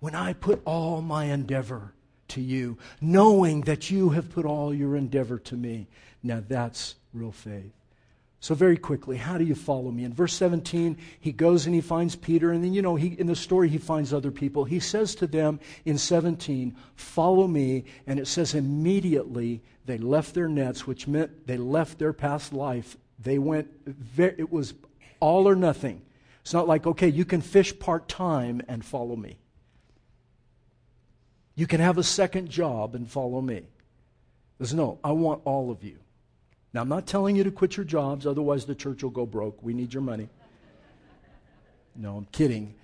When 0.00 0.14
I 0.14 0.34
put 0.34 0.60
all 0.64 1.00
my 1.00 1.24
endeavor 1.24 1.92
to 2.28 2.40
you, 2.40 2.78
knowing 3.00 3.62
that 3.62 3.90
you 3.90 4.10
have 4.10 4.30
put 4.30 4.44
all 4.44 4.74
your 4.74 4.96
endeavor 4.96 5.38
to 5.38 5.56
me, 5.56 5.86
now 6.22 6.42
that's 6.46 6.96
real 7.12 7.32
faith. 7.32 7.72
So, 8.44 8.54
very 8.54 8.76
quickly, 8.76 9.16
how 9.16 9.38
do 9.38 9.44
you 9.44 9.54
follow 9.54 9.90
me? 9.90 10.04
In 10.04 10.12
verse 10.12 10.34
17, 10.34 10.98
he 11.18 11.32
goes 11.32 11.64
and 11.64 11.74
he 11.74 11.80
finds 11.80 12.14
Peter, 12.14 12.52
and 12.52 12.62
then, 12.62 12.74
you 12.74 12.82
know, 12.82 12.94
he, 12.94 13.18
in 13.18 13.26
the 13.26 13.34
story, 13.34 13.70
he 13.70 13.78
finds 13.78 14.12
other 14.12 14.30
people. 14.30 14.64
He 14.64 14.80
says 14.80 15.14
to 15.14 15.26
them 15.26 15.58
in 15.86 15.96
17, 15.96 16.76
Follow 16.94 17.46
me. 17.46 17.84
And 18.06 18.20
it 18.20 18.26
says, 18.26 18.54
immediately 18.54 19.62
they 19.86 19.96
left 19.96 20.34
their 20.34 20.48
nets, 20.48 20.86
which 20.86 21.08
meant 21.08 21.46
they 21.46 21.56
left 21.56 21.98
their 21.98 22.12
past 22.12 22.52
life. 22.52 22.98
They 23.18 23.38
went, 23.38 23.68
it 24.18 24.52
was 24.52 24.74
all 25.20 25.48
or 25.48 25.56
nothing. 25.56 26.02
It's 26.44 26.52
not 26.52 26.68
like, 26.68 26.86
okay, 26.86 27.08
you 27.08 27.24
can 27.24 27.40
fish 27.40 27.76
part 27.78 28.06
time 28.06 28.60
and 28.68 28.84
follow 28.84 29.16
me. 29.16 29.38
You 31.54 31.66
can 31.66 31.80
have 31.80 31.96
a 31.96 32.02
second 32.02 32.50
job 32.50 32.94
and 32.94 33.10
follow 33.10 33.40
me. 33.40 33.62
There's 34.58 34.74
no, 34.74 34.98
I 35.02 35.12
want 35.12 35.40
all 35.46 35.70
of 35.70 35.82
you. 35.82 35.96
Now, 36.74 36.82
I'm 36.82 36.88
not 36.88 37.06
telling 37.06 37.34
you 37.36 37.44
to 37.44 37.50
quit 37.50 37.78
your 37.78 37.84
jobs, 37.84 38.26
otherwise, 38.26 38.66
the 38.66 38.74
church 38.74 39.02
will 39.02 39.10
go 39.10 39.24
broke. 39.24 39.62
We 39.62 39.72
need 39.72 39.94
your 39.94 40.02
money. 40.02 40.28
No, 41.96 42.18
I'm 42.18 42.26
kidding. 42.26 42.74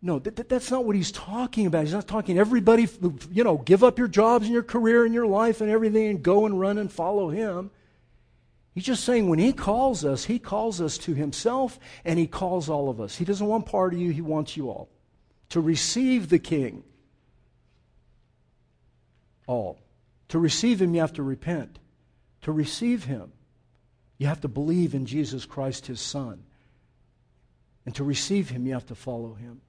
No, 0.00 0.20
that, 0.20 0.48
that's 0.48 0.70
not 0.70 0.84
what 0.84 0.94
he's 0.94 1.10
talking 1.10 1.66
about. 1.66 1.84
He's 1.84 1.92
not 1.92 2.06
talking 2.06 2.38
everybody, 2.38 2.86
you 3.32 3.42
know, 3.42 3.56
give 3.58 3.82
up 3.82 3.98
your 3.98 4.08
jobs 4.08 4.44
and 4.44 4.54
your 4.54 4.62
career 4.62 5.04
and 5.04 5.12
your 5.12 5.26
life 5.26 5.60
and 5.60 5.70
everything 5.70 6.06
and 6.06 6.22
go 6.22 6.46
and 6.46 6.60
run 6.60 6.78
and 6.78 6.92
follow 6.92 7.30
him. 7.30 7.72
He's 8.76 8.84
just 8.84 9.04
saying 9.04 9.30
when 9.30 9.38
he 9.38 9.54
calls 9.54 10.04
us, 10.04 10.26
he 10.26 10.38
calls 10.38 10.82
us 10.82 10.98
to 10.98 11.14
himself 11.14 11.80
and 12.04 12.18
he 12.18 12.26
calls 12.26 12.68
all 12.68 12.90
of 12.90 13.00
us. 13.00 13.16
He 13.16 13.24
doesn't 13.24 13.46
want 13.46 13.64
part 13.64 13.94
of 13.94 13.98
you, 13.98 14.10
he 14.10 14.20
wants 14.20 14.54
you 14.54 14.68
all. 14.68 14.90
To 15.48 15.62
receive 15.62 16.28
the 16.28 16.38
king. 16.38 16.84
All. 19.46 19.78
To 20.28 20.38
receive 20.38 20.82
him, 20.82 20.94
you 20.94 21.00
have 21.00 21.14
to 21.14 21.22
repent. 21.22 21.78
To 22.42 22.52
receive 22.52 23.04
him, 23.04 23.32
you 24.18 24.26
have 24.26 24.42
to 24.42 24.48
believe 24.48 24.94
in 24.94 25.06
Jesus 25.06 25.46
Christ, 25.46 25.86
his 25.86 26.02
son. 26.02 26.42
And 27.86 27.94
to 27.94 28.04
receive 28.04 28.50
him, 28.50 28.66
you 28.66 28.74
have 28.74 28.86
to 28.88 28.94
follow 28.94 29.32
him. 29.32 29.62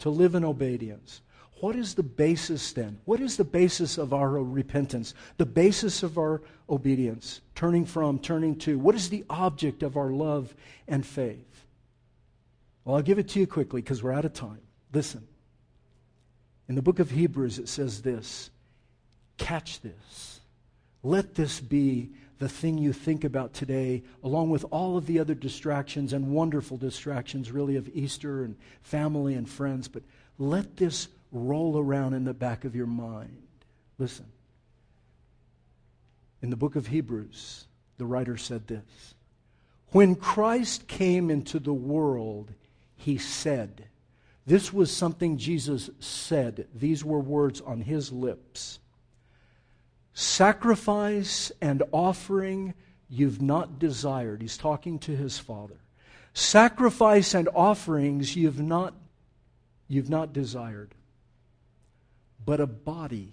To 0.00 0.10
live 0.10 0.34
in 0.34 0.44
obedience. 0.44 1.22
What 1.60 1.76
is 1.76 1.94
the 1.94 2.02
basis 2.02 2.72
then? 2.72 2.98
What 3.04 3.20
is 3.20 3.36
the 3.36 3.44
basis 3.44 3.98
of 3.98 4.14
our 4.14 4.30
repentance? 4.30 5.12
The 5.36 5.46
basis 5.46 6.02
of 6.02 6.16
our 6.16 6.40
obedience? 6.70 7.42
Turning 7.54 7.84
from, 7.84 8.18
turning 8.18 8.56
to. 8.60 8.78
What 8.78 8.94
is 8.94 9.10
the 9.10 9.24
object 9.28 9.82
of 9.82 9.98
our 9.98 10.10
love 10.10 10.54
and 10.88 11.04
faith? 11.04 11.66
Well, 12.84 12.96
I'll 12.96 13.02
give 13.02 13.18
it 13.18 13.28
to 13.30 13.40
you 13.40 13.46
quickly 13.46 13.82
because 13.82 14.02
we're 14.02 14.12
out 14.12 14.24
of 14.24 14.32
time. 14.32 14.60
Listen. 14.92 15.26
In 16.66 16.76
the 16.76 16.82
book 16.82 16.98
of 16.98 17.10
Hebrews, 17.10 17.58
it 17.58 17.68
says 17.68 18.00
this 18.00 18.50
Catch 19.36 19.80
this. 19.82 20.40
Let 21.02 21.34
this 21.34 21.60
be 21.60 22.10
the 22.38 22.48
thing 22.48 22.78
you 22.78 22.94
think 22.94 23.22
about 23.24 23.52
today, 23.52 24.02
along 24.24 24.48
with 24.48 24.64
all 24.70 24.96
of 24.96 25.04
the 25.04 25.18
other 25.18 25.34
distractions 25.34 26.14
and 26.14 26.32
wonderful 26.32 26.78
distractions, 26.78 27.50
really, 27.50 27.76
of 27.76 27.88
Easter 27.88 28.44
and 28.44 28.56
family 28.80 29.34
and 29.34 29.46
friends. 29.46 29.88
But 29.88 30.04
let 30.38 30.78
this 30.78 31.08
roll 31.32 31.78
around 31.78 32.14
in 32.14 32.24
the 32.24 32.34
back 32.34 32.64
of 32.64 32.74
your 32.74 32.86
mind. 32.86 33.42
Listen. 33.98 34.26
In 36.42 36.50
the 36.50 36.56
book 36.56 36.76
of 36.76 36.86
Hebrews, 36.86 37.66
the 37.98 38.06
writer 38.06 38.36
said 38.36 38.66
this 38.66 39.14
When 39.88 40.14
Christ 40.14 40.88
came 40.88 41.30
into 41.30 41.58
the 41.58 41.74
world, 41.74 42.52
he 42.96 43.18
said, 43.18 43.88
This 44.46 44.72
was 44.72 44.90
something 44.90 45.36
Jesus 45.36 45.90
said. 46.00 46.66
These 46.74 47.04
were 47.04 47.20
words 47.20 47.60
on 47.60 47.82
his 47.82 48.10
lips. 48.10 48.78
Sacrifice 50.12 51.52
and 51.60 51.82
offering 51.92 52.74
you've 53.08 53.40
not 53.40 53.78
desired. 53.78 54.42
He's 54.42 54.58
talking 54.58 54.98
to 55.00 55.16
his 55.16 55.38
Father. 55.38 55.78
Sacrifice 56.32 57.34
and 57.34 57.48
offerings 57.54 58.36
you've 58.36 58.60
not, 58.60 58.94
you've 59.88 60.10
not 60.10 60.32
desired 60.32 60.94
but 62.44 62.60
a 62.60 62.66
body 62.66 63.32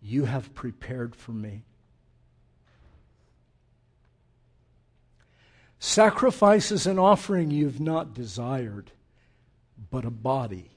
you 0.00 0.24
have 0.24 0.54
prepared 0.54 1.14
for 1.14 1.32
me. 1.32 1.62
Sacrifices 5.78 6.86
and 6.86 6.98
offering 6.98 7.50
you've 7.50 7.80
not 7.80 8.14
desired, 8.14 8.92
but 9.90 10.04
a 10.04 10.10
body 10.10 10.70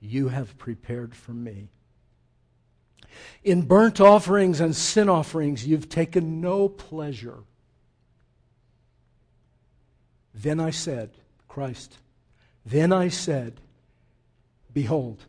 you 0.00 0.28
have 0.28 0.56
prepared 0.56 1.14
for 1.14 1.32
me. 1.32 1.68
In 3.42 3.62
burnt 3.62 4.00
offerings 4.00 4.60
and 4.60 4.74
sin 4.74 5.08
offerings, 5.08 5.66
you've 5.66 5.88
taken 5.88 6.40
no 6.40 6.68
pleasure. 6.68 7.38
Then 10.34 10.60
I 10.60 10.70
said, 10.70 11.10
Christ, 11.48 11.98
then 12.64 12.92
I 12.92 13.08
said, 13.08 13.60
Behold, 14.72 15.24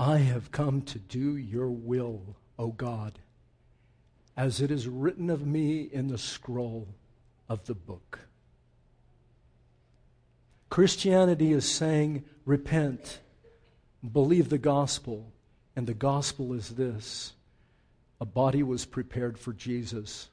I 0.00 0.20
have 0.20 0.50
come 0.50 0.80
to 0.84 0.98
do 0.98 1.36
your 1.36 1.68
will, 1.68 2.34
O 2.58 2.68
God, 2.68 3.18
as 4.34 4.62
it 4.62 4.70
is 4.70 4.88
written 4.88 5.28
of 5.28 5.46
me 5.46 5.82
in 5.82 6.08
the 6.08 6.16
scroll 6.16 6.88
of 7.50 7.66
the 7.66 7.74
book. 7.74 8.20
Christianity 10.70 11.52
is 11.52 11.70
saying, 11.70 12.24
Repent, 12.46 13.18
believe 14.10 14.48
the 14.48 14.56
gospel. 14.56 15.34
And 15.76 15.86
the 15.86 15.92
gospel 15.92 16.54
is 16.54 16.70
this 16.70 17.34
a 18.22 18.24
body 18.24 18.62
was 18.62 18.86
prepared 18.86 19.38
for 19.38 19.52
Jesus. 19.52 20.30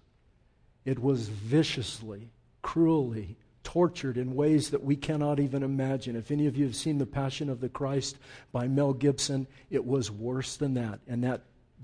It 0.86 0.98
was 0.98 1.28
viciously, 1.28 2.30
cruelly 2.62 3.36
tortured 3.68 4.18
in 4.18 4.34
ways 4.34 4.70
that 4.70 4.82
we 4.82 4.96
cannot 4.96 5.42
even 5.42 5.62
imagine. 5.62 6.16
If 6.16 6.32
any 6.32 6.48
of 6.48 6.56
you 6.56 6.64
have 6.64 6.76
seen 6.76 7.00
The 7.00 7.06
Passion 7.06 7.50
of 7.50 7.60
the 7.60 7.68
Christ 7.68 8.18
by 8.54 8.66
Mel 8.66 8.94
Gibson, 8.94 9.46
it 9.70 9.86
was 9.86 10.10
worse 10.10 10.56
than 10.56 10.76
that. 10.76 11.00
And 11.06 11.22
that, 11.26 11.42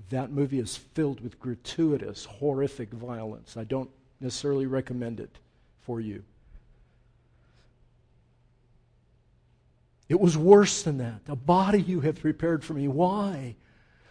that 0.08 0.30
movie 0.30 0.58
is 0.58 0.78
filled 0.78 1.20
with 1.20 1.38
gratuitous, 1.38 2.24
horrific 2.24 2.88
violence. 2.88 3.58
I 3.58 3.64
don't 3.64 3.90
necessarily 4.18 4.64
recommend 4.64 5.20
it 5.20 5.36
for 5.82 6.00
you. 6.00 6.24
It 10.08 10.18
was 10.18 10.38
worse 10.38 10.84
than 10.84 10.96
that. 10.98 11.20
A 11.28 11.36
body 11.36 11.82
you 11.82 12.00
have 12.00 12.18
prepared 12.18 12.64
for 12.64 12.72
me. 12.72 12.88
Why? 12.88 13.56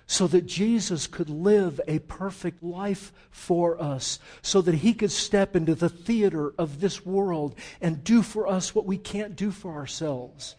So 0.05 0.27
that 0.27 0.45
Jesus 0.45 1.07
could 1.07 1.29
live 1.29 1.79
a 1.87 1.99
perfect 1.99 2.61
life 2.61 3.13
for 3.31 3.81
us, 3.81 4.19
so 4.41 4.61
that 4.61 4.75
he 4.75 4.93
could 4.93 5.11
step 5.11 5.55
into 5.55 5.75
the 5.75 5.89
theater 5.89 6.53
of 6.57 6.81
this 6.81 7.05
world 7.05 7.55
and 7.81 8.03
do 8.03 8.21
for 8.21 8.47
us 8.47 8.75
what 8.75 8.85
we 8.85 8.97
can't 8.97 9.35
do 9.35 9.49
for 9.49 9.73
ourselves. 9.73 10.55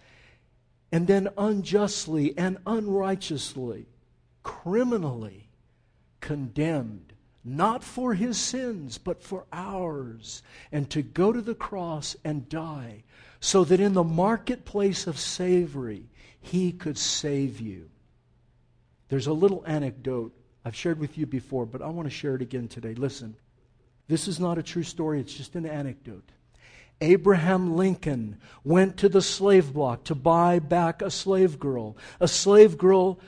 And 0.90 1.06
then 1.06 1.28
unjustly 1.36 2.36
and 2.38 2.58
unrighteously, 2.66 3.86
criminally 4.42 5.48
condemned, 6.20 7.12
not 7.44 7.84
for 7.84 8.14
his 8.14 8.38
sins, 8.38 8.96
but 8.96 9.22
for 9.22 9.44
ours, 9.52 10.42
and 10.72 10.88
to 10.90 11.02
go 11.02 11.32
to 11.32 11.42
the 11.42 11.54
cross 11.54 12.16
and 12.24 12.48
die 12.48 13.04
so 13.40 13.62
that 13.62 13.78
in 13.78 13.92
the 13.92 14.02
marketplace 14.02 15.06
of 15.06 15.18
slavery, 15.18 16.08
he 16.40 16.72
could 16.72 16.96
save 16.96 17.60
you. 17.60 17.90
There's 19.08 19.26
a 19.26 19.32
little 19.32 19.62
anecdote 19.66 20.32
I've 20.64 20.76
shared 20.76 20.98
with 20.98 21.18
you 21.18 21.26
before, 21.26 21.66
but 21.66 21.82
I 21.82 21.88
want 21.88 22.08
to 22.08 22.14
share 22.14 22.34
it 22.34 22.42
again 22.42 22.68
today. 22.68 22.94
Listen, 22.94 23.36
this 24.08 24.28
is 24.28 24.40
not 24.40 24.58
a 24.58 24.62
true 24.62 24.82
story, 24.82 25.20
it's 25.20 25.34
just 25.34 25.56
an 25.56 25.66
anecdote. 25.66 26.30
Abraham 27.00 27.76
Lincoln 27.76 28.38
went 28.62 28.96
to 28.98 29.08
the 29.08 29.20
slave 29.20 29.72
block 29.74 30.04
to 30.04 30.14
buy 30.14 30.58
back 30.58 31.02
a 31.02 31.10
slave 31.10 31.58
girl. 31.58 31.96
A 32.20 32.28
slave 32.28 32.78
girl 32.78 33.18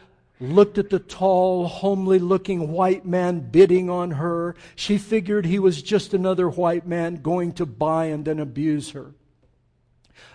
looked 0.40 0.78
at 0.78 0.90
the 0.90 0.98
tall, 0.98 1.66
homely 1.66 2.18
looking 2.18 2.72
white 2.72 3.04
man 3.04 3.40
bidding 3.40 3.90
on 3.90 4.12
her. 4.12 4.54
She 4.76 4.98
figured 4.98 5.44
he 5.44 5.58
was 5.58 5.82
just 5.82 6.14
another 6.14 6.48
white 6.48 6.86
man 6.86 7.16
going 7.16 7.52
to 7.54 7.66
buy 7.66 8.06
and 8.06 8.24
then 8.24 8.38
abuse 8.38 8.90
her. 8.90 9.14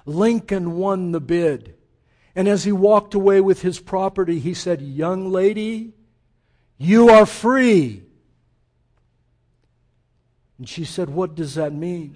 Lincoln 0.05 0.77
won 0.77 1.11
the 1.11 1.21
bid. 1.21 1.75
And 2.35 2.47
as 2.47 2.63
he 2.63 2.71
walked 2.71 3.13
away 3.13 3.41
with 3.41 3.61
his 3.61 3.79
property, 3.79 4.39
he 4.39 4.53
said, 4.53 4.81
Young 4.81 5.31
lady, 5.31 5.93
you 6.77 7.09
are 7.09 7.25
free. 7.25 8.03
And 10.57 10.67
she 10.67 10.85
said, 10.85 11.09
What 11.09 11.35
does 11.35 11.55
that 11.55 11.73
mean? 11.73 12.15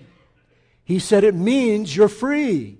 He 0.83 0.99
said, 0.99 1.23
It 1.23 1.35
means 1.35 1.95
you're 1.95 2.07
free. 2.07 2.77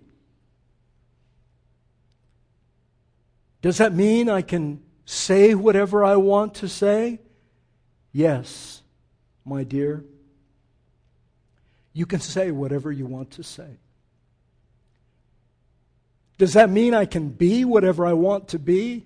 Does 3.62 3.80
that 3.80 3.94
mean 3.94 4.30
I 4.30 4.44
can 4.44 4.84
say 5.06 5.56
whatever 5.56 6.06
I 6.06 6.18
want 6.18 6.54
to 6.56 6.70
say? 6.70 7.20
Yes, 8.12 8.84
my 9.44 9.64
dear. 9.64 10.06
You 11.92 12.06
can 12.06 12.20
say 12.20 12.52
whatever 12.52 12.92
you 12.92 13.08
want 13.08 13.32
to 13.32 13.44
say. 13.44 13.80
Does 16.38 16.54
that 16.54 16.70
mean 16.70 16.94
I 16.94 17.06
can 17.06 17.30
be 17.30 17.64
whatever 17.64 18.06
I 18.06 18.14
want 18.14 18.50
to 18.50 18.60
be? 18.60 19.06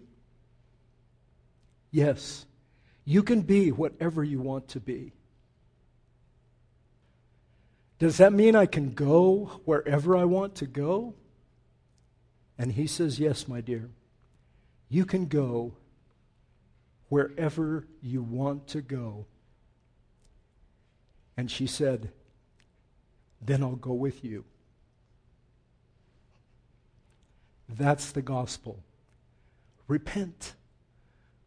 Yes, 1.92 2.46
you 3.06 3.24
can 3.24 3.42
be 3.42 3.72
whatever 3.72 4.24
you 4.24 4.40
want 4.40 4.68
to 4.70 4.80
be. 4.80 5.14
Does 8.00 8.18
that 8.18 8.32
mean 8.32 8.56
I 8.56 8.66
can 8.66 8.94
go 8.94 9.62
wherever 9.66 10.16
I 10.16 10.24
want 10.24 10.56
to 10.56 10.66
go? 10.66 11.16
And 12.58 12.72
he 12.72 12.88
says, 12.88 13.20
Yes, 13.20 13.48
my 13.48 13.62
dear. 13.62 13.90
You 14.88 15.06
can 15.06 15.28
go 15.28 15.74
wherever 17.10 17.86
you 18.02 18.24
want 18.24 18.68
to 18.68 18.82
go. 18.82 19.26
And 21.36 21.52
she 21.52 21.68
said, 21.68 22.12
Then 23.42 23.64
I'll 23.64 23.76
go 23.76 23.94
with 23.94 24.24
you. 24.24 24.46
That's 27.70 28.12
the 28.12 28.22
gospel. 28.22 28.80
Repent. 29.88 30.54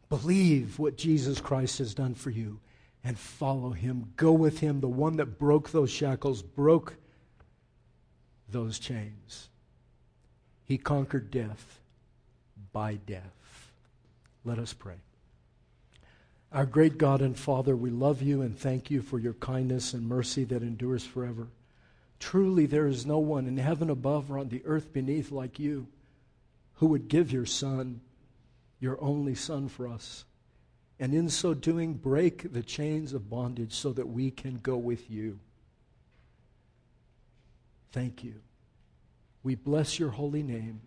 Believe 0.08 0.78
what 0.78 0.96
Jesus 0.96 1.40
Christ 1.40 1.78
has 1.78 1.94
done 1.94 2.14
for 2.14 2.30
you 2.30 2.60
and 3.02 3.18
follow 3.18 3.70
him. 3.70 4.12
Go 4.16 4.32
with 4.32 4.60
him, 4.60 4.80
the 4.80 4.88
one 4.88 5.16
that 5.16 5.38
broke 5.38 5.70
those 5.70 5.90
shackles, 5.90 6.42
broke 6.42 6.94
those 8.48 8.78
chains. 8.78 9.48
He 10.64 10.78
conquered 10.78 11.30
death 11.30 11.80
by 12.72 12.94
death. 12.94 13.72
Let 14.44 14.58
us 14.58 14.72
pray. 14.72 14.96
Our 16.52 16.66
great 16.66 16.98
God 16.98 17.22
and 17.22 17.36
Father, 17.36 17.74
we 17.74 17.90
love 17.90 18.20
you 18.20 18.42
and 18.42 18.56
thank 18.56 18.90
you 18.90 19.00
for 19.00 19.18
your 19.18 19.32
kindness 19.34 19.94
and 19.94 20.06
mercy 20.06 20.44
that 20.44 20.62
endures 20.62 21.04
forever. 21.04 21.48
Truly, 22.20 22.66
there 22.66 22.86
is 22.86 23.06
no 23.06 23.18
one 23.18 23.46
in 23.46 23.56
heaven 23.56 23.88
above 23.88 24.30
or 24.30 24.38
on 24.38 24.50
the 24.50 24.62
earth 24.64 24.92
beneath 24.92 25.32
like 25.32 25.58
you 25.58 25.86
who 26.82 26.88
would 26.88 27.06
give 27.06 27.30
your 27.30 27.46
son, 27.46 28.00
your 28.80 29.00
only 29.00 29.36
son, 29.36 29.68
for 29.68 29.86
us. 29.86 30.24
And 30.98 31.14
in 31.14 31.28
so 31.28 31.54
doing, 31.54 31.94
break 31.94 32.52
the 32.52 32.64
chains 32.64 33.12
of 33.12 33.30
bondage 33.30 33.72
so 33.72 33.92
that 33.92 34.08
we 34.08 34.32
can 34.32 34.56
go 34.56 34.76
with 34.76 35.08
you. 35.08 35.38
Thank 37.92 38.24
you. 38.24 38.34
We 39.44 39.54
bless 39.54 40.00
your 40.00 40.10
holy 40.10 40.42
name. 40.42 40.80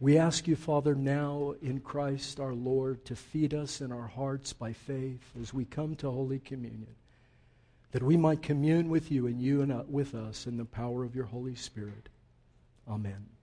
We 0.00 0.16
ask 0.16 0.48
you, 0.48 0.56
Father, 0.56 0.94
now 0.94 1.52
in 1.60 1.80
Christ 1.80 2.40
our 2.40 2.54
Lord, 2.54 3.04
to 3.04 3.14
feed 3.14 3.52
us 3.52 3.82
in 3.82 3.92
our 3.92 4.06
hearts 4.06 4.54
by 4.54 4.72
faith 4.72 5.20
as 5.38 5.52
we 5.52 5.66
come 5.66 5.94
to 5.96 6.10
Holy 6.10 6.38
Communion, 6.38 6.94
that 7.92 8.02
we 8.02 8.16
might 8.16 8.40
commune 8.40 8.88
with 8.88 9.10
you 9.10 9.26
and 9.26 9.42
you 9.42 9.60
and 9.60 9.70
uh, 9.70 9.82
with 9.86 10.14
us 10.14 10.46
in 10.46 10.56
the 10.56 10.64
power 10.64 11.04
of 11.04 11.14
your 11.14 11.26
Holy 11.26 11.54
Spirit. 11.54 12.08
Amen. 12.88 13.33